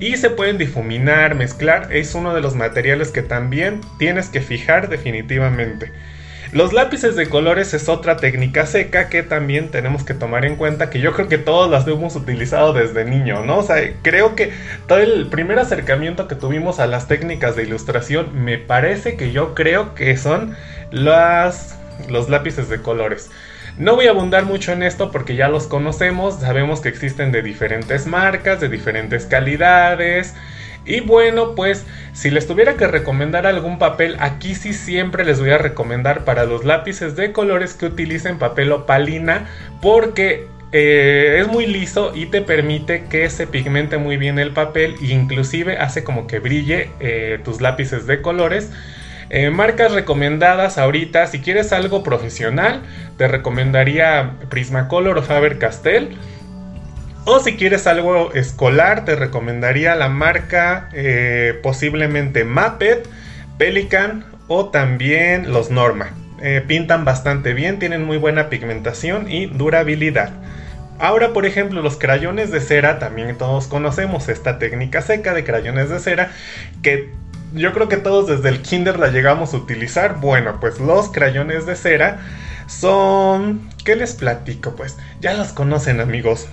Y 0.00 0.16
se 0.16 0.30
pueden 0.30 0.58
difuminar, 0.58 1.34
mezclar, 1.34 1.88
es 1.92 2.14
uno 2.14 2.34
de 2.34 2.40
los 2.40 2.56
materiales 2.56 3.10
que 3.10 3.22
también 3.22 3.80
tienes 3.98 4.28
que 4.28 4.40
fijar 4.40 4.88
definitivamente. 4.88 5.92
Los 6.52 6.74
lápices 6.74 7.16
de 7.16 7.30
colores 7.30 7.72
es 7.72 7.88
otra 7.88 8.18
técnica 8.18 8.66
seca 8.66 9.08
que 9.08 9.22
también 9.22 9.70
tenemos 9.70 10.04
que 10.04 10.12
tomar 10.12 10.44
en 10.44 10.56
cuenta 10.56 10.90
que 10.90 11.00
yo 11.00 11.14
creo 11.14 11.26
que 11.26 11.38
todos 11.38 11.70
las 11.70 11.86
hemos 11.88 12.14
utilizado 12.14 12.74
desde 12.74 13.06
niño, 13.06 13.42
¿no? 13.42 13.60
O 13.60 13.62
sea, 13.62 13.78
creo 14.02 14.34
que 14.34 14.52
todo 14.86 14.98
el 14.98 15.28
primer 15.28 15.58
acercamiento 15.58 16.28
que 16.28 16.34
tuvimos 16.34 16.78
a 16.78 16.86
las 16.86 17.08
técnicas 17.08 17.56
de 17.56 17.62
ilustración 17.62 18.44
me 18.44 18.58
parece 18.58 19.16
que 19.16 19.32
yo 19.32 19.54
creo 19.54 19.94
que 19.94 20.14
son 20.18 20.54
las, 20.90 21.78
los 22.10 22.28
lápices 22.28 22.68
de 22.68 22.82
colores. 22.82 23.30
No 23.78 23.94
voy 23.94 24.08
a 24.08 24.10
abundar 24.10 24.44
mucho 24.44 24.72
en 24.72 24.82
esto 24.82 25.10
porque 25.10 25.36
ya 25.36 25.48
los 25.48 25.66
conocemos, 25.66 26.40
sabemos 26.40 26.82
que 26.82 26.90
existen 26.90 27.32
de 27.32 27.40
diferentes 27.40 28.06
marcas, 28.06 28.60
de 28.60 28.68
diferentes 28.68 29.24
calidades. 29.24 30.34
Y 30.84 31.00
bueno, 31.00 31.54
pues 31.54 31.86
si 32.12 32.30
les 32.30 32.46
tuviera 32.46 32.76
que 32.76 32.86
recomendar 32.86 33.46
algún 33.46 33.78
papel, 33.78 34.16
aquí 34.18 34.54
sí 34.54 34.72
siempre 34.72 35.24
les 35.24 35.38
voy 35.40 35.50
a 35.50 35.58
recomendar 35.58 36.24
para 36.24 36.44
los 36.44 36.64
lápices 36.64 37.14
de 37.14 37.32
colores 37.32 37.74
que 37.74 37.86
utilicen 37.86 38.38
papel 38.38 38.72
opalina 38.72 39.48
porque 39.80 40.46
eh, 40.72 41.38
es 41.38 41.48
muy 41.48 41.66
liso 41.66 42.12
y 42.14 42.26
te 42.26 42.40
permite 42.40 43.04
que 43.04 43.28
se 43.28 43.46
pigmente 43.46 43.98
muy 43.98 44.16
bien 44.16 44.38
el 44.38 44.52
papel 44.52 44.96
e 45.02 45.12
inclusive 45.12 45.76
hace 45.76 46.02
como 46.02 46.26
que 46.26 46.38
brille 46.38 46.88
eh, 46.98 47.38
tus 47.44 47.60
lápices 47.60 48.06
de 48.06 48.22
colores. 48.22 48.70
Eh, 49.28 49.50
marcas 49.50 49.92
recomendadas 49.92 50.78
ahorita, 50.78 51.26
si 51.26 51.40
quieres 51.40 51.72
algo 51.72 52.02
profesional, 52.02 52.82
te 53.16 53.28
recomendaría 53.28 54.32
Prismacolor 54.50 55.18
o 55.18 55.22
Faber-Castell. 55.22 56.16
O 57.24 57.38
si 57.38 57.56
quieres 57.56 57.86
algo 57.86 58.32
escolar, 58.32 59.04
te 59.04 59.14
recomendaría 59.14 59.94
la 59.94 60.08
marca 60.08 60.88
eh, 60.92 61.58
posiblemente 61.62 62.44
Mappet, 62.44 63.08
Pelican 63.58 64.24
o 64.48 64.70
también 64.70 65.52
los 65.52 65.70
Norma. 65.70 66.10
Eh, 66.42 66.64
pintan 66.66 67.04
bastante 67.04 67.54
bien, 67.54 67.78
tienen 67.78 68.04
muy 68.04 68.16
buena 68.16 68.48
pigmentación 68.48 69.30
y 69.30 69.46
durabilidad. 69.46 70.30
Ahora, 70.98 71.32
por 71.32 71.46
ejemplo, 71.46 71.80
los 71.80 71.96
crayones 71.96 72.50
de 72.50 72.60
cera, 72.60 72.98
también 72.98 73.38
todos 73.38 73.68
conocemos 73.68 74.28
esta 74.28 74.58
técnica 74.58 75.00
seca 75.00 75.32
de 75.32 75.44
crayones 75.44 75.90
de 75.90 76.00
cera, 76.00 76.32
que 76.82 77.10
yo 77.54 77.72
creo 77.72 77.88
que 77.88 77.98
todos 77.98 78.26
desde 78.26 78.48
el 78.48 78.62
kinder 78.62 78.98
la 78.98 79.08
llegamos 79.08 79.54
a 79.54 79.58
utilizar. 79.58 80.16
Bueno, 80.20 80.58
pues 80.60 80.80
los 80.80 81.12
crayones 81.12 81.66
de 81.66 81.76
cera 81.76 82.18
son... 82.80 83.70
¿Qué 83.84 83.96
les 83.96 84.14
platico? 84.14 84.76
Pues 84.76 84.96
ya 85.20 85.34
los 85.34 85.48
conocen 85.52 86.00
amigos. 86.00 86.46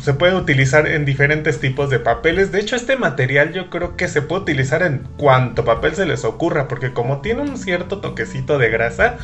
Se 0.00 0.14
puede 0.14 0.34
utilizar 0.34 0.88
en 0.88 1.04
diferentes 1.04 1.60
tipos 1.60 1.90
de 1.90 2.00
papeles. 2.00 2.50
De 2.50 2.60
hecho, 2.60 2.74
este 2.74 2.96
material 2.96 3.52
yo 3.52 3.70
creo 3.70 3.96
que 3.96 4.08
se 4.08 4.20
puede 4.20 4.42
utilizar 4.42 4.82
en 4.82 5.06
cuanto 5.16 5.64
papel 5.64 5.94
se 5.94 6.06
les 6.06 6.24
ocurra. 6.24 6.66
Porque 6.66 6.92
como 6.92 7.20
tiene 7.20 7.42
un 7.42 7.56
cierto 7.56 8.00
toquecito 8.00 8.58
de 8.58 8.68
grasa, 8.68 9.18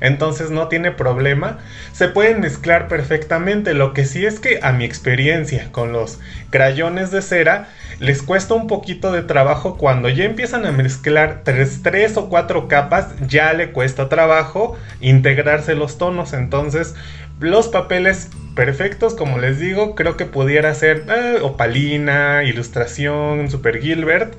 entonces 0.00 0.50
no 0.50 0.68
tiene 0.68 0.92
problema. 0.92 1.58
Se 1.92 2.08
pueden 2.08 2.40
mezclar 2.40 2.86
perfectamente. 2.86 3.74
Lo 3.74 3.92
que 3.92 4.04
sí 4.04 4.24
es 4.24 4.38
que 4.38 4.60
a 4.62 4.72
mi 4.72 4.84
experiencia 4.84 5.72
con 5.72 5.92
los 5.92 6.20
crayones 6.50 7.10
de 7.10 7.22
cera 7.22 7.68
les 8.00 8.22
cuesta 8.22 8.54
un 8.54 8.66
poquito 8.66 9.12
de 9.12 9.22
trabajo 9.22 9.76
cuando 9.76 10.08
ya 10.08 10.24
empiezan 10.24 10.64
a 10.64 10.72
mezclar 10.72 11.42
tres, 11.44 11.82
tres 11.82 12.16
o 12.16 12.30
cuatro 12.30 12.66
capas, 12.66 13.14
ya 13.28 13.52
le 13.52 13.72
cuesta 13.72 14.08
trabajo 14.08 14.76
integrarse 15.00 15.74
los 15.74 15.98
tonos. 15.98 16.32
Entonces 16.32 16.94
los 17.40 17.68
papeles 17.68 18.30
perfectos, 18.54 19.14
como 19.14 19.38
les 19.38 19.60
digo, 19.60 19.94
creo 19.94 20.16
que 20.16 20.24
pudiera 20.24 20.74
ser 20.74 21.04
eh, 21.08 21.38
opalina, 21.42 22.42
ilustración, 22.42 23.50
super 23.50 23.80
Gilbert. 23.80 24.34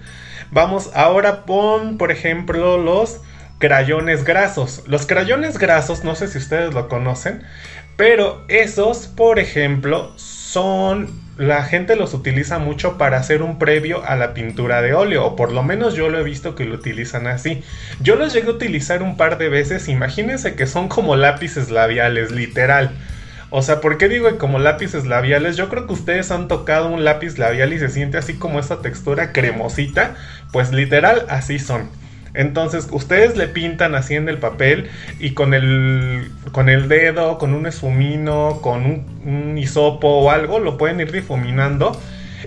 Vamos 0.50 0.90
ahora 0.96 1.44
con, 1.46 1.98
por 1.98 2.12
ejemplo, 2.12 2.80
los 2.80 3.22
crayones 3.60 4.24
grasos. 4.24 4.84
Los 4.88 5.06
crayones 5.06 5.60
grasos, 5.60 6.04
no 6.04 6.16
sé 6.16 6.28
si 6.28 6.40
ustedes 6.40 6.74
lo 6.74 6.90
conocen, 6.90 7.44
pero 7.96 8.44
esos, 8.48 9.06
por 9.06 9.38
ejemplo, 9.38 10.14
son... 10.18 11.21
La 11.38 11.64
gente 11.64 11.96
los 11.96 12.14
utiliza 12.14 12.60
mucho 12.60 12.98
para 12.98 13.18
hacer 13.18 13.42
un 13.42 13.58
previo 13.58 14.04
a 14.06 14.16
la 14.16 14.34
pintura 14.34 14.82
de 14.82 14.94
óleo, 14.94 15.26
o 15.26 15.36
por 15.36 15.52
lo 15.52 15.64
menos 15.64 15.96
yo 15.96 16.10
lo 16.10 16.20
he 16.20 16.24
visto 16.24 16.56
que 16.56 16.66
lo 16.66 16.76
utilizan 16.76 17.26
así. 17.26 17.64
Yo 18.02 18.16
los 18.16 18.34
llegué 18.34 18.50
a 18.50 18.52
utilizar 18.52 19.02
un 19.02 19.18
par 19.18 19.38
de 19.38 19.50
veces, 19.50 19.88
imagínense 19.88 20.56
que 20.56 20.68
son 20.68 20.88
como 20.88 21.16
lápices 21.16 21.72
labiales, 21.72 22.32
literal. 22.32 22.92
O 23.50 23.62
sea, 23.62 23.82
¿por 23.82 23.98
qué 23.98 24.08
digo 24.08 24.38
como 24.38 24.60
lápices 24.60 25.06
labiales? 25.06 25.58
Yo 25.58 25.68
creo 25.68 25.86
que 25.86 25.94
ustedes 25.94 26.32
han 26.32 26.48
tocado 26.48 26.88
un 26.90 27.04
lápiz 27.04 27.38
labial 27.38 27.74
y 27.74 27.80
se 27.80 27.90
siente 27.90 28.18
así 28.18 28.36
como 28.36 28.60
esta 28.60 28.82
textura 28.82 29.34
cremosita. 29.34 30.16
Pues 30.54 30.72
literal, 30.72 31.26
así 31.28 31.60
son. 31.60 31.90
Entonces 32.34 32.88
ustedes 32.92 33.36
le 33.36 33.48
pintan 33.48 33.96
así 33.96 34.16
en 34.16 34.30
el 34.30 34.38
papel 34.38 34.90
y 35.20 35.32
con 35.32 35.54
el, 35.54 36.32
con 36.52 36.70
el 36.70 36.88
dedo, 36.88 37.38
con 37.38 37.54
un 37.54 37.66
esfumino, 37.66 38.60
con 38.62 38.86
un, 38.86 39.06
un 39.26 39.58
hisopo 39.58 40.08
o 40.08 40.32
algo, 40.32 40.60
lo 40.60 40.78
pueden 40.78 41.00
ir 41.00 41.12
difuminando. 41.12 42.00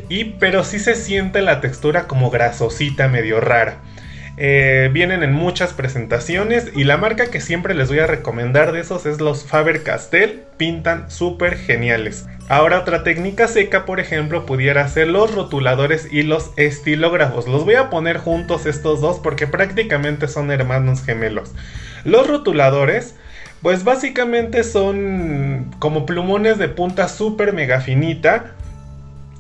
Y, 0.09 0.25
pero 0.25 0.65
sí 0.65 0.79
se 0.79 0.95
siente 0.95 1.43
la 1.43 1.61
textura 1.61 2.07
como 2.07 2.31
grasosita, 2.31 3.09
medio 3.09 3.41
rara. 3.41 3.79
Eh, 4.37 4.91
vienen 4.93 5.23
en 5.23 5.33
muchas 5.33 5.73
presentaciones 5.73 6.73
y 6.75 6.83
la 6.83 6.97
marca 6.97 7.31
que 7.31 7.41
siempre 7.41 7.75
les 7.75 7.89
voy 7.89 8.01
a 8.01 8.07
recomendar 8.09 8.73
de 8.73 8.81
esos 8.81 9.07
es 9.07 9.21
los 9.21 9.45
Faber 9.45 9.83
Castell. 9.83 10.43
Pintan 10.57 11.11
súper 11.11 11.57
geniales. 11.57 12.27
Ahora 12.49 12.81
otra 12.81 13.05
técnica 13.05 13.49
seca, 13.49 13.87
por 13.87 14.01
ejemplo, 14.01 14.45
pudiera 14.45 14.87
ser 14.89 15.09
los 15.09 15.35
rotuladores 15.35 16.09
y 16.13 16.23
los 16.23 16.51
estilógrafos. 16.57 17.47
Los 17.47 17.65
voy 17.65 17.77
a 17.77 17.91
poner 17.91 18.19
juntos 18.19 18.67
estos 18.67 19.01
dos 19.01 19.19
porque 19.19 19.47
prácticamente 19.47 20.29
son 20.29 20.51
hermanos 20.51 21.03
gemelos. 21.03 21.53
Los 22.05 22.27
rotuladores, 22.27 23.15
pues 23.63 23.85
básicamente 23.85 24.63
son 24.65 25.75
como 25.79 26.05
plumones 26.07 26.59
de 26.59 26.69
punta 26.69 27.09
súper 27.09 27.53
mega 27.55 27.81
finita 27.81 28.53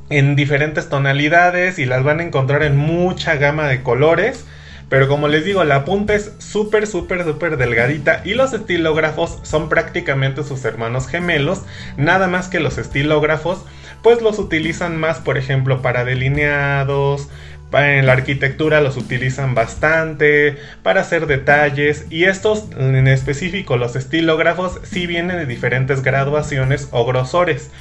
en 0.09 0.37
diferentes 0.37 0.89
tonalidades 0.89 1.79
y 1.79 1.85
las 1.85 2.05
van 2.05 2.21
a 2.21 2.23
encontrar 2.23 2.63
en 2.63 2.77
mucha 2.77 3.35
gama 3.37 3.69
de 3.69 3.83
colores. 3.83 4.47
Pero 4.95 5.09
como 5.09 5.27
les 5.27 5.45
digo, 5.45 5.65
la 5.65 5.85
punta 5.85 6.15
es 6.15 6.31
súper, 6.39 6.87
súper, 6.87 7.25
súper 7.25 7.57
delgadita 7.57 8.23
y 8.25 8.35
los 8.35 8.53
estilógrafos 8.53 9.41
son 9.43 9.69
prácticamente 9.69 10.45
sus 10.45 10.65
hermanos 10.65 11.09
gemelos. 11.09 11.63
Nada 11.97 12.29
más 12.29 12.47
que 12.47 12.61
los 12.61 12.79
estilógrafos, 12.79 13.65
pues 14.05 14.23
los 14.23 14.39
utilizan 14.39 14.97
más, 14.97 15.19
por 15.19 15.37
ejemplo, 15.37 15.83
para 15.83 16.05
delineados, 16.05 17.29
en 17.73 18.07
la 18.07 18.13
arquitectura 18.13 18.81
los 18.81 18.97
utilizan 18.97 19.57
bastante 19.57 20.59
para 20.85 21.01
hacer 21.01 21.27
detalles 21.27 22.07
y 22.09 22.27
estos 22.27 22.67
en 22.79 23.09
específico 23.09 23.77
los 23.77 23.97
estilógrafos 23.97 24.79
sí 24.85 25.09
vienen 25.09 25.39
de 25.39 25.47
diferentes 25.47 26.05
graduaciones 26.05 26.87
o 26.93 27.05
grosores 27.05 27.73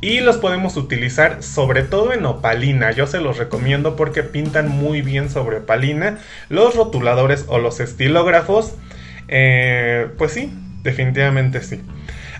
y 0.00 0.20
los 0.20 0.36
podemos 0.36 0.76
utilizar 0.76 1.42
sobre 1.42 1.82
todo 1.82 2.12
en 2.12 2.24
opalina. 2.24 2.92
Yo 2.92 3.06
se 3.06 3.20
los 3.20 3.38
recomiendo 3.38 3.96
porque 3.96 4.22
pintan 4.22 4.68
muy 4.68 5.02
bien 5.02 5.30
sobre 5.30 5.58
opalina. 5.58 6.18
Los 6.48 6.76
rotuladores 6.76 7.46
o 7.48 7.58
los 7.58 7.80
estilógrafos, 7.80 8.74
eh, 9.26 10.08
pues 10.16 10.32
sí, 10.32 10.52
definitivamente 10.82 11.62
sí. 11.62 11.82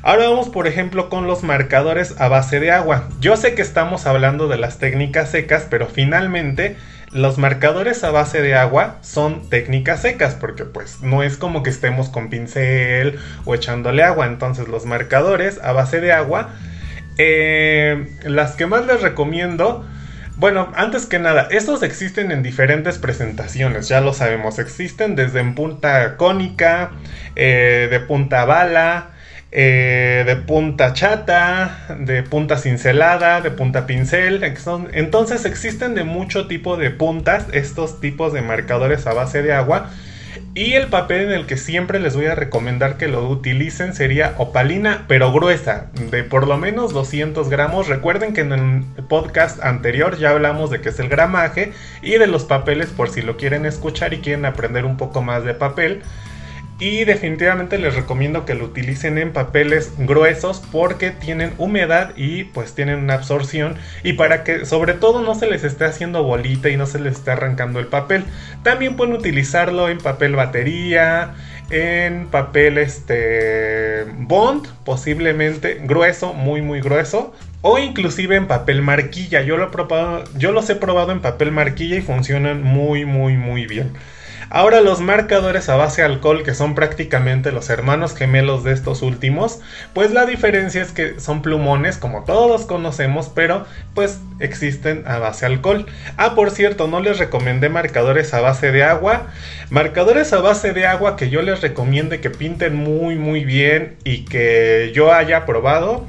Ahora 0.02 0.28
vamos 0.28 0.48
por 0.48 0.68
ejemplo 0.68 1.08
con 1.08 1.26
los 1.26 1.42
marcadores 1.42 2.14
a 2.20 2.28
base 2.28 2.60
de 2.60 2.70
agua. 2.70 3.08
Yo 3.20 3.36
sé 3.36 3.54
que 3.54 3.62
estamos 3.62 4.06
hablando 4.06 4.46
de 4.46 4.56
las 4.56 4.78
técnicas 4.78 5.30
secas, 5.30 5.66
pero 5.68 5.86
finalmente 5.86 6.76
los 7.10 7.38
marcadores 7.38 8.04
a 8.04 8.10
base 8.12 8.40
de 8.40 8.54
agua 8.54 8.98
son 9.02 9.48
técnicas 9.50 10.02
secas 10.02 10.34
porque 10.34 10.64
pues 10.64 11.00
no 11.00 11.24
es 11.24 11.36
como 11.36 11.62
que 11.64 11.70
estemos 11.70 12.10
con 12.10 12.30
pincel 12.30 13.18
o 13.44 13.56
echándole 13.56 14.04
agua. 14.04 14.26
Entonces 14.26 14.68
los 14.68 14.86
marcadores 14.86 15.58
a 15.64 15.72
base 15.72 16.00
de 16.00 16.12
agua 16.12 16.50
eh, 17.18 18.06
las 18.22 18.52
que 18.52 18.66
más 18.66 18.86
les 18.86 19.02
recomiendo, 19.02 19.84
bueno, 20.36 20.72
antes 20.76 21.06
que 21.06 21.18
nada, 21.18 21.48
estos 21.50 21.82
existen 21.82 22.30
en 22.30 22.44
diferentes 22.44 22.98
presentaciones, 22.98 23.88
ya 23.88 24.00
lo 24.00 24.14
sabemos, 24.14 24.60
existen 24.60 25.16
desde 25.16 25.40
en 25.40 25.56
punta 25.56 26.16
cónica, 26.16 26.92
eh, 27.34 27.88
de 27.90 27.98
punta 27.98 28.44
bala, 28.44 29.10
eh, 29.50 30.22
de 30.26 30.36
punta 30.36 30.92
chata, 30.92 31.96
de 31.98 32.22
punta 32.22 32.56
cincelada, 32.56 33.40
de 33.40 33.50
punta 33.50 33.86
pincel. 33.86 34.44
entonces 34.92 35.44
existen 35.44 35.94
de 35.94 36.04
mucho 36.04 36.46
tipo 36.46 36.76
de 36.76 36.90
puntas 36.90 37.46
estos 37.52 38.00
tipos 38.00 38.32
de 38.32 38.42
marcadores 38.42 39.06
a 39.08 39.14
base 39.14 39.42
de 39.42 39.52
agua 39.52 39.90
y 40.54 40.72
el 40.74 40.88
papel 40.88 41.22
en 41.22 41.32
el 41.32 41.46
que 41.46 41.56
siempre 41.56 42.00
les 42.00 42.16
voy 42.16 42.26
a 42.26 42.34
recomendar 42.34 42.96
que 42.96 43.06
lo 43.06 43.28
utilicen 43.28 43.94
sería 43.94 44.34
opalina, 44.38 45.04
pero 45.06 45.32
gruesa, 45.32 45.86
de 46.10 46.24
por 46.24 46.46
lo 46.46 46.56
menos 46.56 46.92
200 46.92 47.48
gramos. 47.48 47.88
Recuerden 47.88 48.32
que 48.32 48.40
en 48.40 48.52
el 48.52 49.04
podcast 49.04 49.62
anterior 49.62 50.18
ya 50.18 50.30
hablamos 50.30 50.70
de 50.70 50.80
qué 50.80 50.88
es 50.88 50.98
el 50.98 51.08
gramaje 51.08 51.72
y 52.02 52.12
de 52.12 52.26
los 52.26 52.44
papeles 52.44 52.88
por 52.88 53.10
si 53.10 53.22
lo 53.22 53.36
quieren 53.36 53.66
escuchar 53.66 54.14
y 54.14 54.18
quieren 54.18 54.46
aprender 54.46 54.84
un 54.84 54.96
poco 54.96 55.22
más 55.22 55.44
de 55.44 55.54
papel. 55.54 56.02
Y 56.80 57.04
definitivamente 57.04 57.76
les 57.76 57.96
recomiendo 57.96 58.44
que 58.44 58.54
lo 58.54 58.66
utilicen 58.66 59.18
en 59.18 59.32
papeles 59.32 59.92
gruesos 59.98 60.62
porque 60.70 61.10
tienen 61.10 61.52
humedad 61.58 62.12
y 62.16 62.44
pues 62.44 62.72
tienen 62.72 63.00
una 63.00 63.14
absorción 63.14 63.74
y 64.04 64.12
para 64.12 64.44
que 64.44 64.64
sobre 64.64 64.92
todo 64.92 65.20
no 65.22 65.34
se 65.34 65.48
les 65.48 65.64
esté 65.64 65.86
haciendo 65.86 66.22
bolita 66.22 66.68
y 66.68 66.76
no 66.76 66.86
se 66.86 67.00
les 67.00 67.14
esté 67.14 67.32
arrancando 67.32 67.80
el 67.80 67.88
papel. 67.88 68.24
También 68.62 68.94
pueden 68.94 69.14
utilizarlo 69.14 69.88
en 69.88 69.98
papel 69.98 70.36
batería, 70.36 71.34
en 71.70 72.28
papel 72.28 72.78
este 72.78 74.04
bond, 74.16 74.68
posiblemente 74.84 75.80
grueso, 75.82 76.32
muy 76.32 76.62
muy 76.62 76.80
grueso, 76.80 77.34
o 77.60 77.78
inclusive 77.78 78.36
en 78.36 78.46
papel 78.46 78.82
marquilla. 78.82 79.42
Yo 79.42 79.56
lo 79.56 79.64
he 79.64 79.70
probado, 79.70 80.24
yo 80.36 80.52
los 80.52 80.70
he 80.70 80.76
probado 80.76 81.10
en 81.10 81.20
papel 81.22 81.50
marquilla 81.50 81.96
y 81.96 82.02
funcionan 82.02 82.62
muy 82.62 83.04
muy 83.04 83.36
muy 83.36 83.66
bien. 83.66 83.94
Ahora 84.50 84.80
los 84.80 85.00
marcadores 85.00 85.68
a 85.68 85.76
base 85.76 86.00
de 86.00 86.06
alcohol, 86.06 86.42
que 86.42 86.54
son 86.54 86.74
prácticamente 86.74 87.52
los 87.52 87.68
hermanos 87.68 88.16
gemelos 88.16 88.64
de 88.64 88.72
estos 88.72 89.02
últimos, 89.02 89.60
pues 89.92 90.10
la 90.10 90.24
diferencia 90.24 90.80
es 90.80 90.92
que 90.92 91.20
son 91.20 91.42
plumones 91.42 91.98
como 91.98 92.24
todos 92.24 92.64
conocemos, 92.64 93.30
pero 93.34 93.66
pues 93.94 94.20
existen 94.40 95.04
a 95.06 95.18
base 95.18 95.46
de 95.46 95.52
alcohol. 95.52 95.86
Ah, 96.16 96.34
por 96.34 96.50
cierto, 96.50 96.88
no 96.88 97.00
les 97.00 97.18
recomendé 97.18 97.68
marcadores 97.68 98.32
a 98.32 98.40
base 98.40 98.72
de 98.72 98.84
agua. 98.84 99.26
Marcadores 99.68 100.32
a 100.32 100.40
base 100.40 100.72
de 100.72 100.86
agua 100.86 101.16
que 101.16 101.28
yo 101.28 101.42
les 101.42 101.60
recomiende 101.60 102.20
que 102.20 102.30
pinten 102.30 102.74
muy 102.74 103.16
muy 103.16 103.44
bien 103.44 103.96
y 104.04 104.24
que 104.24 104.92
yo 104.94 105.12
haya 105.12 105.44
probado 105.44 106.06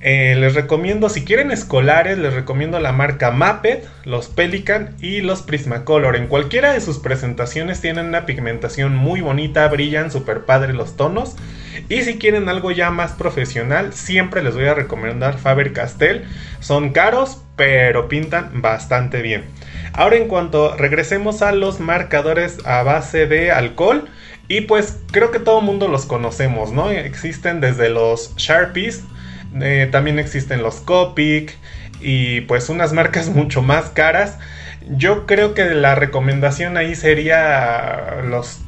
eh, 0.00 0.36
les 0.38 0.54
recomiendo, 0.54 1.08
si 1.08 1.24
quieren 1.24 1.50
escolares, 1.50 2.18
les 2.18 2.32
recomiendo 2.32 2.78
la 2.78 2.92
marca 2.92 3.32
Maped, 3.32 3.82
los 4.04 4.28
Pelican 4.28 4.94
y 5.00 5.22
los 5.22 5.42
Prismacolor. 5.42 6.14
En 6.14 6.28
cualquiera 6.28 6.72
de 6.72 6.80
sus 6.80 6.98
presentaciones 6.98 7.80
tienen 7.80 8.06
una 8.06 8.24
pigmentación 8.24 8.94
muy 8.94 9.20
bonita, 9.20 9.66
brillan 9.66 10.12
súper 10.12 10.44
padre 10.44 10.72
los 10.72 10.96
tonos. 10.96 11.34
Y 11.88 12.02
si 12.02 12.18
quieren 12.18 12.48
algo 12.48 12.70
ya 12.70 12.90
más 12.90 13.12
profesional, 13.12 13.92
siempre 13.92 14.42
les 14.42 14.54
voy 14.54 14.66
a 14.66 14.74
recomendar 14.74 15.38
Faber 15.38 15.72
Castell. 15.72 16.24
Son 16.60 16.90
caros, 16.90 17.42
pero 17.56 18.08
pintan 18.08 18.62
bastante 18.62 19.20
bien. 19.20 19.46
Ahora 19.94 20.16
en 20.16 20.28
cuanto 20.28 20.76
regresemos 20.76 21.42
a 21.42 21.50
los 21.50 21.80
marcadores 21.80 22.64
a 22.64 22.84
base 22.84 23.26
de 23.26 23.50
alcohol. 23.50 24.08
Y 24.46 24.62
pues 24.62 24.98
creo 25.10 25.30
que 25.30 25.40
todo 25.40 25.58
el 25.58 25.66
mundo 25.66 25.88
los 25.88 26.06
conocemos, 26.06 26.72
¿no? 26.72 26.90
Existen 26.90 27.60
desde 27.60 27.90
los 27.90 28.34
Sharpies 28.36 29.02
Eh, 29.60 29.88
también 29.90 30.18
existen 30.18 30.62
los 30.62 30.76
Copic 30.76 31.56
y 32.00 32.42
pues 32.42 32.68
unas 32.68 32.92
marcas 32.92 33.28
mucho 33.34 33.62
más 33.62 33.90
caras. 33.90 34.38
Yo 34.90 35.26
creo 35.26 35.54
que 35.54 35.64
la 35.66 35.94
recomendación 35.94 36.76
ahí 36.76 36.94
sería 36.94 38.22
los 38.24 38.60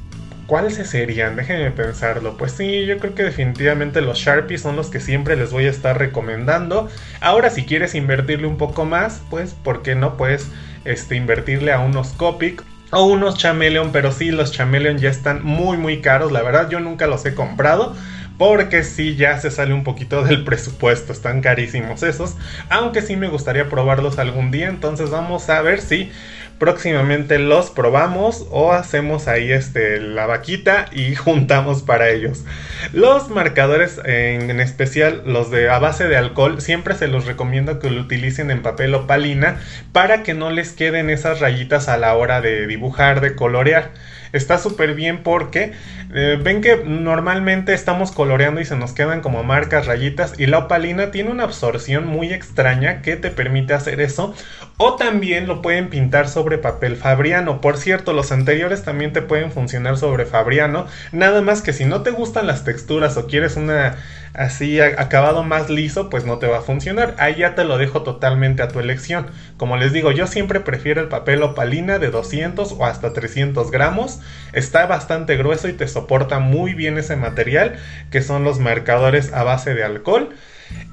¿Cuáles 0.51 0.75
serían? 0.75 1.37
Déjenme 1.37 1.71
pensarlo. 1.71 2.37
Pues 2.37 2.51
sí, 2.51 2.85
yo 2.85 2.99
creo 2.99 3.15
que 3.15 3.23
definitivamente 3.23 4.01
los 4.01 4.19
Sharpies 4.19 4.63
son 4.63 4.75
los 4.75 4.91
que 4.91 4.99
siempre 4.99 5.37
les 5.37 5.53
voy 5.53 5.67
a 5.67 5.71
estar 5.71 5.97
recomendando. 5.97 6.89
Ahora, 7.21 7.51
si 7.51 7.65
quieres 7.65 7.95
invertirle 7.95 8.49
un 8.49 8.57
poco 8.57 8.85
más, 8.85 9.23
pues, 9.31 9.55
¿por 9.55 9.83
qué 9.83 9.95
no? 9.95 10.17
Puedes 10.17 10.49
este, 10.85 11.15
invertirle 11.15 11.71
a 11.73 11.79
unos 11.79 12.09
Copic 12.15 12.65
o 12.91 13.05
unos 13.05 13.39
Chameleon, 13.39 13.93
pero 13.93 14.11
sí, 14.11 14.33
los 14.33 14.51
Chameleon 14.51 14.99
ya 14.99 15.09
están 15.09 15.45
muy, 15.45 15.77
muy 15.77 16.01
caros. 16.01 16.33
La 16.33 16.43
verdad, 16.43 16.69
yo 16.69 16.81
nunca 16.81 17.07
los 17.07 17.25
he 17.27 17.33
comprado. 17.33 17.95
Porque 18.41 18.85
sí, 18.85 19.17
ya 19.17 19.39
se 19.39 19.51
sale 19.51 19.75
un 19.75 19.85
poquito 19.85 20.25
del 20.25 20.45
presupuesto, 20.45 21.13
están 21.13 21.43
carísimos 21.43 22.03
esos. 22.03 22.39
Aunque 22.71 23.03
sí 23.03 23.15
me 23.15 23.29
gustaría 23.29 23.69
probarlos 23.69 24.19
algún 24.19 24.51
día, 24.51 24.69
entonces 24.69 25.11
vamos 25.11 25.51
a 25.51 25.61
ver 25.61 25.83
si 25.83 26.11
próximamente 26.59 27.39
los 27.39 27.69
probamos 27.69 28.47
o 28.51 28.73
hacemos 28.73 29.29
ahí 29.29 29.53
este, 29.53 30.01
la 30.01 30.25
vaquita 30.25 30.87
y 30.91 31.15
juntamos 31.17 31.83
para 31.83 32.09
ellos. 32.09 32.47
Los 32.95 33.29
marcadores, 33.29 34.01
en, 34.07 34.59
especial 34.59 35.21
los 35.27 35.51
de 35.51 35.69
a 35.69 35.79
base 35.79 36.09
de 36.09 36.17
alcohol, 36.17 36.63
siempre 36.63 36.95
se 36.95 37.09
los 37.09 37.27
recomiendo 37.27 37.79
que 37.79 37.91
lo 37.91 38.01
utilicen 38.01 38.51
en 38.51 38.63
papel 38.63 38.95
o 38.95 39.07
palina 39.07 39.61
para 39.93 40.23
que 40.23 40.33
no 40.33 40.49
les 40.49 40.73
queden 40.73 41.11
esas 41.11 41.41
rayitas 41.41 41.91
a 41.91 41.99
la 41.99 42.15
hora 42.15 42.41
de 42.41 42.67
dibujar, 42.67 43.21
de 43.21 43.35
colorear 43.35 43.91
está 44.33 44.59
súper 44.59 44.95
bien 44.95 45.23
porque 45.23 45.73
eh, 46.13 46.39
ven 46.43 46.61
que 46.61 46.83
normalmente 46.85 47.73
estamos 47.73 48.13
coloreando 48.13 48.61
y 48.61 48.65
se 48.65 48.77
nos 48.77 48.93
quedan 48.93 49.21
como 49.21 49.43
marcas, 49.43 49.87
rayitas 49.87 50.39
y 50.39 50.47
la 50.47 50.59
opalina 50.59 51.11
tiene 51.11 51.31
una 51.31 51.45
absorción 51.45 52.07
muy 52.07 52.33
extraña 52.33 53.03
que 53.03 53.17
te 53.17 53.31
permite 53.31 53.75
hacer 53.75 54.01
eso 54.01 54.35
o 54.77 54.97
también 54.97 55.47
lo 55.47 55.63
pueden 55.63 55.89
pintar 55.89 56.29
sobre 56.29 56.59
papel 56.59 56.97
fabriano. 56.97 57.61
Por 57.61 57.77
cierto, 57.77 58.13
los 58.13 58.33
anteriores 58.33 58.83
también 58.83 59.13
te 59.13 59.23
pueden 59.23 59.53
funcionar 59.53 59.97
sobre 59.97 60.27
fabriano, 60.27 60.87
nada 61.13 61.43
más 61.43 61.63
que 61.63 61.73
si 61.73 61.85
no 61.85 62.03
te 62.03 62.11
gustan 62.11 62.47
las 62.47 62.65
texturas 62.65 63.17
o 63.17 63.27
quieres 63.27 63.57
una 63.57 63.97
así 64.35 64.81
acabado 64.81 65.43
más 65.43 65.71
liso, 65.71 66.11
pues 66.11 66.25
no 66.25 66.39
te 66.39 66.47
va 66.47 66.59
a 66.59 66.63
funcionar. 66.63 67.15
Ahí 67.19 67.37
ya 67.37 67.55
te 67.55 67.65
lo 67.65 67.79
dejo 67.79 68.03
totalmente 68.03 68.63
a 68.63 68.69
tu 68.69 68.81
elección. 68.81 69.27
Como 69.57 69.77
les 69.77 69.93
digo, 69.93 70.13
yo 70.13 70.27
siempre 70.27 70.61
prefiero 70.61 71.01
el 71.01 71.09
papel 71.09 71.43
opalina 71.43 71.99
de 71.99 72.11
200 72.11 72.73
o 72.73 72.85
hasta 72.85 73.13
300 73.13 73.71
gramos. 73.71 74.21
Está 74.53 74.87
bastante 74.87 75.37
grueso 75.37 75.69
y 75.69 75.73
te 75.73 75.89
soporta 75.89 76.39
muy 76.39 76.75
bien 76.75 76.99
ese 76.99 77.17
material, 77.17 77.77
que 78.11 78.23
son 78.23 78.45
los 78.45 78.59
marcadores 78.59 79.33
a 79.33 79.43
base 79.43 79.75
de 79.75 79.85
alcohol. 79.85 80.31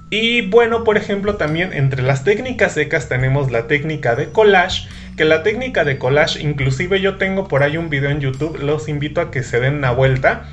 Y 0.10 0.48
bueno, 0.48 0.84
por 0.84 0.98
ejemplo, 0.98 1.36
también 1.36 1.74
entre 1.74 2.01
las 2.01 2.24
técnicas 2.24 2.74
secas 2.74 3.10
tenemos 3.10 3.51
la 3.51 3.67
técnica 3.67 4.15
de 4.15 4.32
collage, 4.32 4.88
que 5.17 5.25
la 5.25 5.44
técnica 5.44 5.84
de 5.84 5.98
collage, 5.98 6.41
inclusive 6.41 7.01
yo 7.01 7.17
tengo 7.17 7.48
por 7.48 7.62
ahí 7.62 7.75
un 7.75 7.89
video 7.89 8.10
en 8.10 8.22
YouTube, 8.22 8.58
los 8.58 8.88
invito 8.88 9.20
a 9.20 9.32
que 9.32 9.44
se 9.44 9.60
den 9.60 9.75
una 9.75 9.91
vuelta 9.91 10.46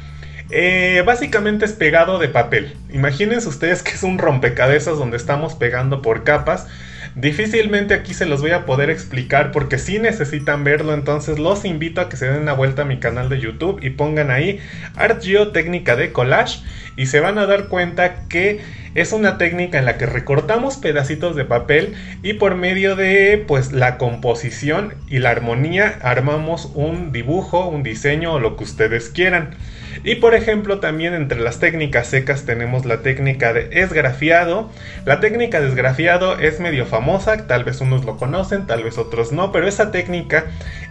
eh, 0.50 1.02
básicamente 1.06 1.64
es 1.64 1.72
pegado 1.72 2.18
de 2.18 2.28
papel. 2.28 2.74
Imagínense 2.92 3.48
ustedes 3.48 3.82
que 3.82 3.92
es 3.92 4.02
un 4.02 4.18
rompecabezas 4.18 4.98
donde 4.98 5.16
estamos 5.16 5.54
pegando 5.54 6.02
por 6.02 6.24
capas. 6.24 6.66
Difícilmente 7.14 7.94
aquí 7.94 8.12
se 8.12 8.26
los 8.26 8.40
voy 8.40 8.50
a 8.50 8.66
poder 8.66 8.90
explicar 8.90 9.52
porque 9.52 9.78
si 9.78 10.00
necesitan 10.00 10.64
verlo, 10.64 10.94
entonces 10.94 11.38
los 11.38 11.64
invito 11.64 12.00
a 12.00 12.08
que 12.08 12.16
se 12.16 12.26
den 12.26 12.42
una 12.42 12.54
vuelta 12.54 12.82
a 12.82 12.86
mi 12.86 12.98
canal 12.98 13.28
de 13.28 13.38
YouTube 13.38 13.78
y 13.82 13.90
pongan 13.90 14.32
ahí 14.32 14.58
ArtGeo 14.96 15.52
técnica 15.52 15.94
de 15.94 16.10
collage 16.10 16.60
y 16.96 17.06
se 17.06 17.20
van 17.20 17.38
a 17.38 17.46
dar 17.46 17.68
cuenta 17.68 18.26
que 18.28 18.60
es 18.96 19.12
una 19.12 19.38
técnica 19.38 19.78
en 19.78 19.84
la 19.84 19.96
que 19.96 20.06
recortamos 20.06 20.76
pedacitos 20.76 21.36
de 21.36 21.44
papel 21.44 21.94
y 22.24 22.34
por 22.34 22.56
medio 22.56 22.96
de 22.96 23.44
pues 23.46 23.72
la 23.72 23.96
composición 23.96 24.94
y 25.08 25.20
la 25.20 25.30
armonía 25.30 25.98
armamos 26.02 26.72
un 26.74 27.12
dibujo, 27.12 27.68
un 27.68 27.84
diseño 27.84 28.34
o 28.34 28.40
lo 28.40 28.56
que 28.56 28.64
ustedes 28.64 29.08
quieran. 29.08 29.54
Y 30.04 30.16
por 30.16 30.34
ejemplo, 30.34 30.80
también 30.80 31.14
entre 31.14 31.40
las 31.40 31.58
técnicas 31.60 32.08
secas 32.08 32.44
tenemos 32.44 32.84
la 32.84 32.98
técnica 32.98 33.54
de 33.54 33.70
esgrafiado. 33.72 34.70
La 35.06 35.18
técnica 35.20 35.62
de 35.62 35.68
esgrafiado 35.68 36.38
es 36.38 36.60
medio 36.60 36.84
famosa, 36.84 37.46
tal 37.46 37.64
vez 37.64 37.80
unos 37.80 38.04
lo 38.04 38.18
conocen, 38.18 38.66
tal 38.66 38.84
vez 38.84 38.98
otros 38.98 39.32
no, 39.32 39.50
pero 39.50 39.66
esa 39.66 39.90
técnica 39.90 40.44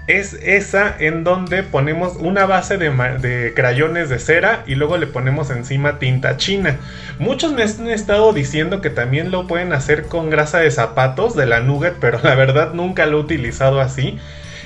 es 0.07 0.33
esa 0.33 0.95
en 0.99 1.23
donde 1.23 1.61
ponemos 1.61 2.15
una 2.15 2.47
base 2.47 2.79
de, 2.79 3.53
crayones 3.55 4.09
de 4.09 4.17
cera 4.17 4.63
y 4.65 4.73
luego 4.73 4.97
le 4.97 5.05
ponemos 5.05 5.51
encima 5.51 5.99
tinta 5.99 6.35
china. 6.37 6.77
Muchos 7.19 7.53
me 7.53 7.61
han 7.61 7.87
estado 7.89 8.33
diciendo 8.33 8.81
que 8.81 8.89
también 8.89 9.29
lo 9.29 9.45
pueden 9.45 9.73
hacer 9.73 10.05
con 10.05 10.31
grasa 10.31 10.57
de 10.57 10.71
zapatos 10.71 11.35
de 11.35 11.45
la 11.45 11.59
nugget, 11.59 11.97
pero 12.01 12.19
la 12.23 12.33
verdad 12.33 12.73
nunca 12.73 13.05
lo 13.05 13.19
he 13.19 13.21
utilizado 13.21 13.79
así. 13.79 14.17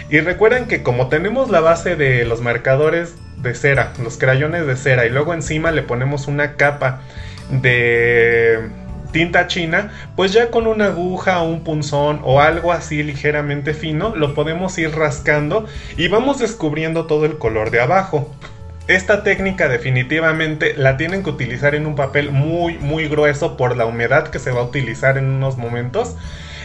Y 0.10 0.22
recuerden 0.22 0.68
que 0.68 0.84
como 0.84 1.10
tenemos 1.10 1.50
la 1.50 1.60
base 1.60 1.98
de 1.98 2.24
los 2.24 2.40
marcadores 2.40 3.16
de 3.38 3.56
cera, 3.56 3.94
los 4.02 4.18
crayones 4.18 4.68
de 4.68 4.76
cera, 4.76 5.06
y 5.06 5.10
luego 5.10 5.34
encima 5.34 5.72
le 5.72 5.84
ponemos 5.84 6.28
una 6.28 6.56
capa 6.56 7.02
de 7.50 8.70
tinta 9.12 9.48
china, 9.48 9.92
pues 10.16 10.34
ya 10.34 10.52
con 10.52 10.68
una 10.68 10.88
aguja, 10.88 11.42
un 11.42 11.64
punzón 11.64 12.20
o 12.24 12.42
algo 12.42 12.72
así 12.72 13.04
ligeramente 13.04 13.74
fino, 13.74 14.16
lo 14.16 14.34
podemos 14.34 14.78
ir 14.78 14.96
rascando 14.96 15.66
y 15.96 16.08
vamos 16.08 16.40
descubriendo 16.40 17.06
todo 17.06 17.26
el 17.26 17.38
color 17.38 17.72
de 17.72 17.80
abajo. 17.80 18.34
Esta 18.88 19.24
técnica 19.24 19.68
definitivamente 19.68 20.74
la 20.78 20.96
tienen 20.96 21.24
que 21.24 21.30
utilizar 21.30 21.76
en 21.76 21.88
un 21.88 21.96
papel 21.96 22.32
muy 22.32 22.78
muy 22.78 23.08
grueso 23.10 23.58
por 23.58 23.76
la 23.76 23.86
humedad 23.86 24.30
que 24.30 24.40
se 24.40 24.52
va 24.52 24.62
a 24.62 24.64
utilizar 24.64 25.18
en 25.18 25.26
unos 25.26 25.58
momentos. 25.58 26.16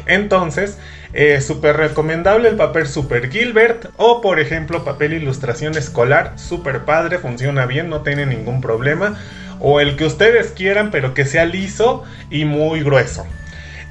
Entonces, 0.07 0.79
eh, 1.13 1.41
súper 1.41 1.77
recomendable 1.77 2.49
el 2.49 2.57
papel 2.57 2.87
Super 2.87 3.31
Gilbert 3.31 3.87
o 3.97 4.21
por 4.21 4.41
ejemplo 4.41 4.85
papel 4.85 5.13
ilustración 5.13 5.77
escolar, 5.77 6.33
súper 6.37 6.81
padre, 6.81 7.19
funciona 7.19 7.67
bien, 7.67 7.91
no 7.91 8.03
tiene 8.03 8.27
ningún 8.27 8.61
problema. 8.61 9.19
O 9.61 9.81
el 9.81 9.97
que 9.97 10.07
ustedes 10.07 10.49
quieran 10.49 10.91
pero 10.91 11.15
que 11.15 11.25
sea 11.25 11.45
liso 11.45 12.03
y 12.31 12.45
muy 12.45 12.83
grueso. 12.83 13.27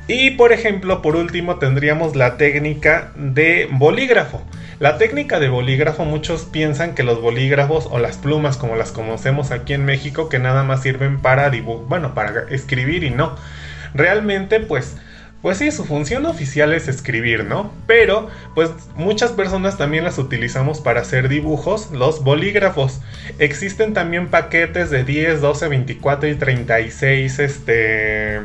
Y 0.08 0.32
por 0.32 0.52
ejemplo, 0.52 1.02
por 1.02 1.16
último 1.16 1.58
tendríamos 1.58 2.16
la 2.16 2.38
técnica 2.38 3.12
de 3.16 3.70
bolígrafo. 3.72 4.44
La 4.80 4.98
técnica 4.98 5.40
de 5.40 5.48
bolígrafo, 5.48 6.06
muchos 6.06 6.46
piensan 6.46 6.96
que 6.96 7.04
los 7.04 7.22
bolígrafos 7.22 7.88
o 7.90 8.00
las 8.00 8.18
plumas 8.18 8.58
como 8.58 8.76
las 8.76 8.92
conocemos 8.92 9.52
aquí 9.52 9.74
en 9.74 9.86
México 9.86 10.28
que 10.28 10.40
nada 10.40 10.64
más 10.64 10.82
sirven 10.82 11.22
para 11.22 11.52
bueno, 11.88 12.16
para 12.16 12.46
escribir 12.50 13.04
y 13.04 13.12
no. 13.12 13.36
Realmente 13.94 14.60
pues 14.60 14.98
pues 15.42 15.58
sí, 15.58 15.72
su 15.72 15.86
función 15.86 16.26
oficial 16.28 16.74
es 16.74 16.88
escribir, 16.88 17.46
¿no? 17.46 17.74
Pero, 17.88 18.30
pues 18.54 18.70
muchas 18.96 19.32
personas 19.32 19.78
también 19.78 20.04
las 20.04 20.20
utilizamos 20.20 20.82
para 20.82 21.02
hacer 21.02 21.30
dibujos, 21.30 21.90
los 21.92 22.24
bolígrafos. 22.24 23.02
Existen 23.40 23.94
también 23.94 24.28
paquetes 24.28 24.92
de 24.92 25.04
10, 25.04 25.42
12, 25.42 25.68
24 25.68 26.30
y 26.30 26.36
36, 26.36 27.40
este... 27.40 28.42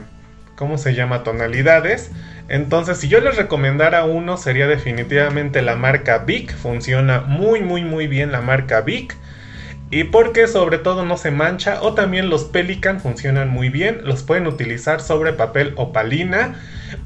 ¿Cómo 0.56 0.78
se 0.78 0.94
llama? 0.94 1.22
Tonalidades. 1.22 2.10
Entonces, 2.48 2.96
si 2.96 3.08
yo 3.08 3.20
les 3.20 3.36
recomendara 3.36 4.04
uno, 4.04 4.38
sería 4.38 4.66
definitivamente 4.66 5.60
la 5.60 5.76
marca 5.76 6.16
Bic. 6.18 6.56
Funciona 6.56 7.20
muy, 7.20 7.60
muy, 7.60 7.84
muy 7.84 8.06
bien 8.06 8.32
la 8.32 8.40
marca 8.40 8.80
Bic. 8.80 9.14
Y 9.90 10.04
porque 10.04 10.46
sobre 10.48 10.78
todo 10.78 11.04
no 11.04 11.18
se 11.18 11.30
mancha. 11.30 11.82
O 11.82 11.92
también 11.92 12.30
los 12.30 12.44
Pelican 12.44 13.00
funcionan 13.00 13.50
muy 13.50 13.68
bien. 13.68 14.00
Los 14.04 14.22
pueden 14.22 14.46
utilizar 14.46 15.02
sobre 15.02 15.34
papel 15.34 15.74
opalina 15.76 16.54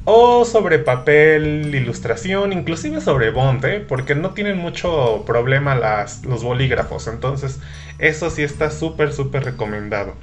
o 0.05 0.45
sobre 0.45 0.79
papel, 0.79 1.73
ilustración, 1.73 2.53
inclusive 2.53 3.01
sobre 3.01 3.29
bond, 3.29 3.63
¿eh? 3.65 3.85
porque 3.87 4.15
no 4.15 4.31
tienen 4.31 4.57
mucho 4.57 5.23
problema 5.25 5.75
las, 5.75 6.25
los 6.25 6.43
bolígrafos, 6.43 7.07
entonces 7.07 7.59
eso 7.99 8.29
sí 8.29 8.43
está 8.43 8.71
súper, 8.71 9.13
súper 9.13 9.43
recomendado. 9.43 10.15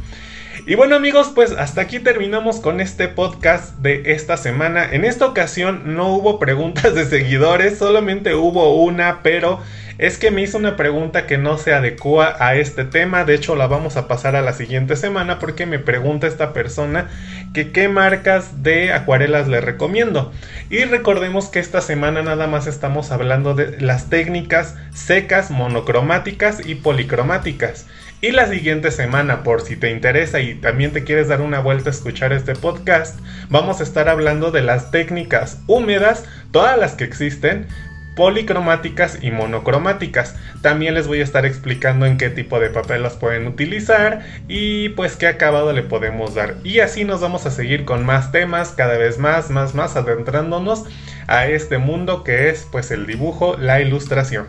Y 0.66 0.74
bueno 0.74 0.96
amigos, 0.96 1.32
pues 1.34 1.52
hasta 1.52 1.80
aquí 1.80 2.00
terminamos 2.00 2.60
con 2.60 2.80
este 2.80 3.08
podcast 3.08 3.78
de 3.78 4.12
esta 4.12 4.36
semana. 4.36 4.92
En 4.92 5.04
esta 5.04 5.24
ocasión 5.24 5.94
no 5.96 6.12
hubo 6.12 6.38
preguntas 6.38 6.94
de 6.94 7.06
seguidores, 7.06 7.78
solamente 7.78 8.34
hubo 8.34 8.82
una, 8.82 9.22
pero 9.22 9.60
es 9.98 10.16
que 10.16 10.30
me 10.30 10.42
hizo 10.42 10.58
una 10.58 10.76
pregunta 10.76 11.26
que 11.26 11.38
no 11.38 11.58
se 11.58 11.74
adecua 11.74 12.36
a 12.38 12.54
este 12.54 12.84
tema. 12.84 13.24
De 13.24 13.34
hecho, 13.34 13.56
la 13.56 13.66
vamos 13.66 13.96
a 13.96 14.06
pasar 14.06 14.36
a 14.36 14.42
la 14.42 14.52
siguiente 14.52 14.94
semana 14.94 15.40
porque 15.40 15.66
me 15.66 15.80
pregunta 15.80 16.28
esta 16.28 16.52
persona 16.52 17.08
que 17.52 17.72
qué 17.72 17.88
marcas 17.88 18.62
de 18.62 18.92
acuarelas 18.92 19.48
le 19.48 19.60
recomiendo. 19.60 20.32
Y 20.70 20.84
recordemos 20.84 21.48
que 21.48 21.58
esta 21.58 21.80
semana 21.80 22.22
nada 22.22 22.46
más 22.46 22.66
estamos 22.66 23.10
hablando 23.10 23.54
de 23.54 23.80
las 23.80 24.10
técnicas 24.10 24.76
secas, 24.92 25.50
monocromáticas 25.50 26.66
y 26.66 26.74
policromáticas. 26.76 27.86
Y 28.20 28.32
la 28.32 28.48
siguiente 28.48 28.90
semana, 28.90 29.44
por 29.44 29.60
si 29.60 29.76
te 29.76 29.90
interesa 29.90 30.40
y 30.40 30.56
también 30.56 30.92
te 30.92 31.04
quieres 31.04 31.28
dar 31.28 31.40
una 31.40 31.60
vuelta 31.60 31.90
a 31.90 31.92
escuchar 31.92 32.32
este 32.32 32.54
podcast, 32.54 33.20
vamos 33.48 33.78
a 33.78 33.84
estar 33.84 34.08
hablando 34.08 34.50
de 34.50 34.62
las 34.62 34.90
técnicas 34.90 35.58
húmedas, 35.68 36.24
todas 36.50 36.76
las 36.76 36.94
que 36.94 37.04
existen, 37.04 37.68
policromáticas 38.18 39.20
y 39.22 39.30
monocromáticas. 39.30 40.34
También 40.60 40.94
les 40.94 41.06
voy 41.06 41.20
a 41.20 41.22
estar 41.22 41.46
explicando 41.46 42.04
en 42.04 42.18
qué 42.18 42.30
tipo 42.30 42.58
de 42.58 42.68
papel 42.68 43.04
las 43.04 43.14
pueden 43.14 43.46
utilizar 43.46 44.26
y 44.48 44.88
pues 44.88 45.14
qué 45.14 45.28
acabado 45.28 45.72
le 45.72 45.84
podemos 45.84 46.34
dar. 46.34 46.56
Y 46.64 46.80
así 46.80 47.04
nos 47.04 47.20
vamos 47.20 47.46
a 47.46 47.52
seguir 47.52 47.84
con 47.84 48.04
más 48.04 48.32
temas, 48.32 48.70
cada 48.70 48.98
vez 48.98 49.18
más, 49.18 49.50
más, 49.50 49.76
más 49.76 49.94
adentrándonos 49.94 50.82
a 51.28 51.46
este 51.46 51.78
mundo 51.78 52.24
que 52.24 52.48
es 52.48 52.66
pues 52.72 52.90
el 52.90 53.06
dibujo, 53.06 53.56
la 53.56 53.80
ilustración. 53.80 54.48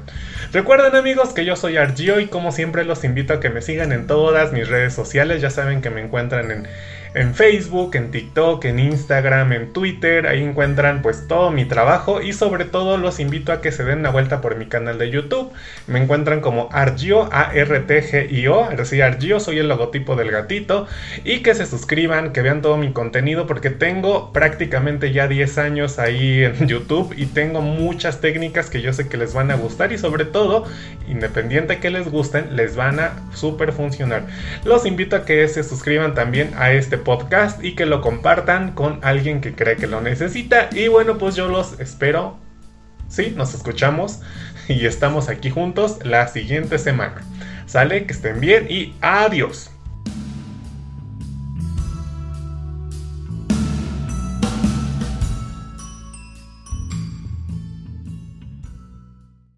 Recuerden 0.51 0.95
amigos 0.95 1.29
que 1.29 1.45
yo 1.45 1.55
soy 1.55 1.77
Argio 1.77 2.19
y 2.19 2.25
como 2.25 2.51
siempre 2.51 2.85
los 2.85 3.03
invito 3.03 3.35
a 3.35 3.39
que 3.39 3.51
me 3.51 3.61
sigan 3.61 3.91
en 3.91 4.07
todas 4.07 4.51
mis 4.51 4.67
redes 4.67 4.95
sociales, 4.95 5.43
ya 5.43 5.51
saben 5.51 5.81
que 5.81 5.91
me 5.91 6.01
encuentran 6.01 6.49
en 6.49 6.67
en 7.13 7.33
Facebook, 7.33 7.95
en 7.95 8.11
TikTok, 8.11 8.65
en 8.65 8.79
Instagram, 8.79 9.53
en 9.53 9.73
Twitter. 9.73 10.27
Ahí 10.27 10.43
encuentran 10.43 11.01
pues 11.01 11.27
todo 11.27 11.51
mi 11.51 11.65
trabajo 11.65 12.21
y 12.21 12.33
sobre 12.33 12.65
todo 12.65 12.97
los 12.97 13.19
invito 13.19 13.51
a 13.51 13.61
que 13.61 13.71
se 13.71 13.83
den 13.83 13.99
una 13.99 14.11
vuelta 14.11 14.41
por 14.41 14.55
mi 14.55 14.67
canal 14.67 14.97
de 14.97 15.09
YouTube. 15.09 15.51
Me 15.87 15.99
encuentran 15.99 16.41
como 16.41 16.69
Argio, 16.71 17.29
A-R-T-G-I-O. 17.31 18.69
Decir 18.75 19.03
Argio, 19.03 19.39
soy 19.39 19.59
el 19.59 19.67
logotipo 19.67 20.15
del 20.15 20.31
gatito. 20.31 20.87
Y 21.23 21.39
que 21.39 21.55
se 21.55 21.65
suscriban, 21.65 22.31
que 22.31 22.41
vean 22.41 22.61
todo 22.61 22.77
mi 22.77 22.91
contenido 22.93 23.47
porque 23.47 23.69
tengo 23.69 24.31
prácticamente 24.31 25.11
ya 25.11 25.27
10 25.27 25.57
años 25.57 25.99
ahí 25.99 26.43
en 26.43 26.67
YouTube 26.67 27.13
y 27.17 27.25
tengo 27.25 27.61
muchas 27.61 28.21
técnicas 28.21 28.69
que 28.69 28.81
yo 28.81 28.93
sé 28.93 29.07
que 29.07 29.17
les 29.17 29.33
van 29.33 29.51
a 29.51 29.55
gustar 29.55 29.91
y 29.91 29.97
sobre 29.97 30.25
todo, 30.25 30.65
independiente 31.07 31.79
que 31.79 31.89
les 31.89 32.09
gusten, 32.09 32.55
les 32.55 32.75
van 32.75 32.99
a 32.99 33.13
super 33.33 33.71
funcionar. 33.71 34.27
Los 34.63 34.85
invito 34.85 35.15
a 35.15 35.25
que 35.25 35.47
se 35.47 35.63
suscriban 35.63 36.13
también 36.13 36.51
a 36.57 36.71
este 36.71 36.98
podcast 36.99 37.63
y 37.63 37.75
que 37.75 37.85
lo 37.85 38.01
compartan 38.01 38.73
con 38.73 38.99
alguien 39.03 39.41
que 39.41 39.55
cree 39.55 39.75
que 39.75 39.87
lo 39.87 40.01
necesita. 40.01 40.69
Y 40.71 40.87
bueno, 40.87 41.17
pues 41.17 41.35
yo 41.35 41.47
los 41.47 41.79
espero. 41.79 42.37
Sí, 43.07 43.33
nos 43.35 43.53
escuchamos 43.53 44.21
y 44.67 44.85
estamos 44.85 45.29
aquí 45.29 45.49
juntos 45.49 45.99
la 46.03 46.27
siguiente 46.27 46.77
semana. 46.77 47.21
Sale, 47.65 48.05
que 48.05 48.13
estén 48.13 48.39
bien 48.39 48.67
y 48.69 48.95
adiós. 49.01 49.71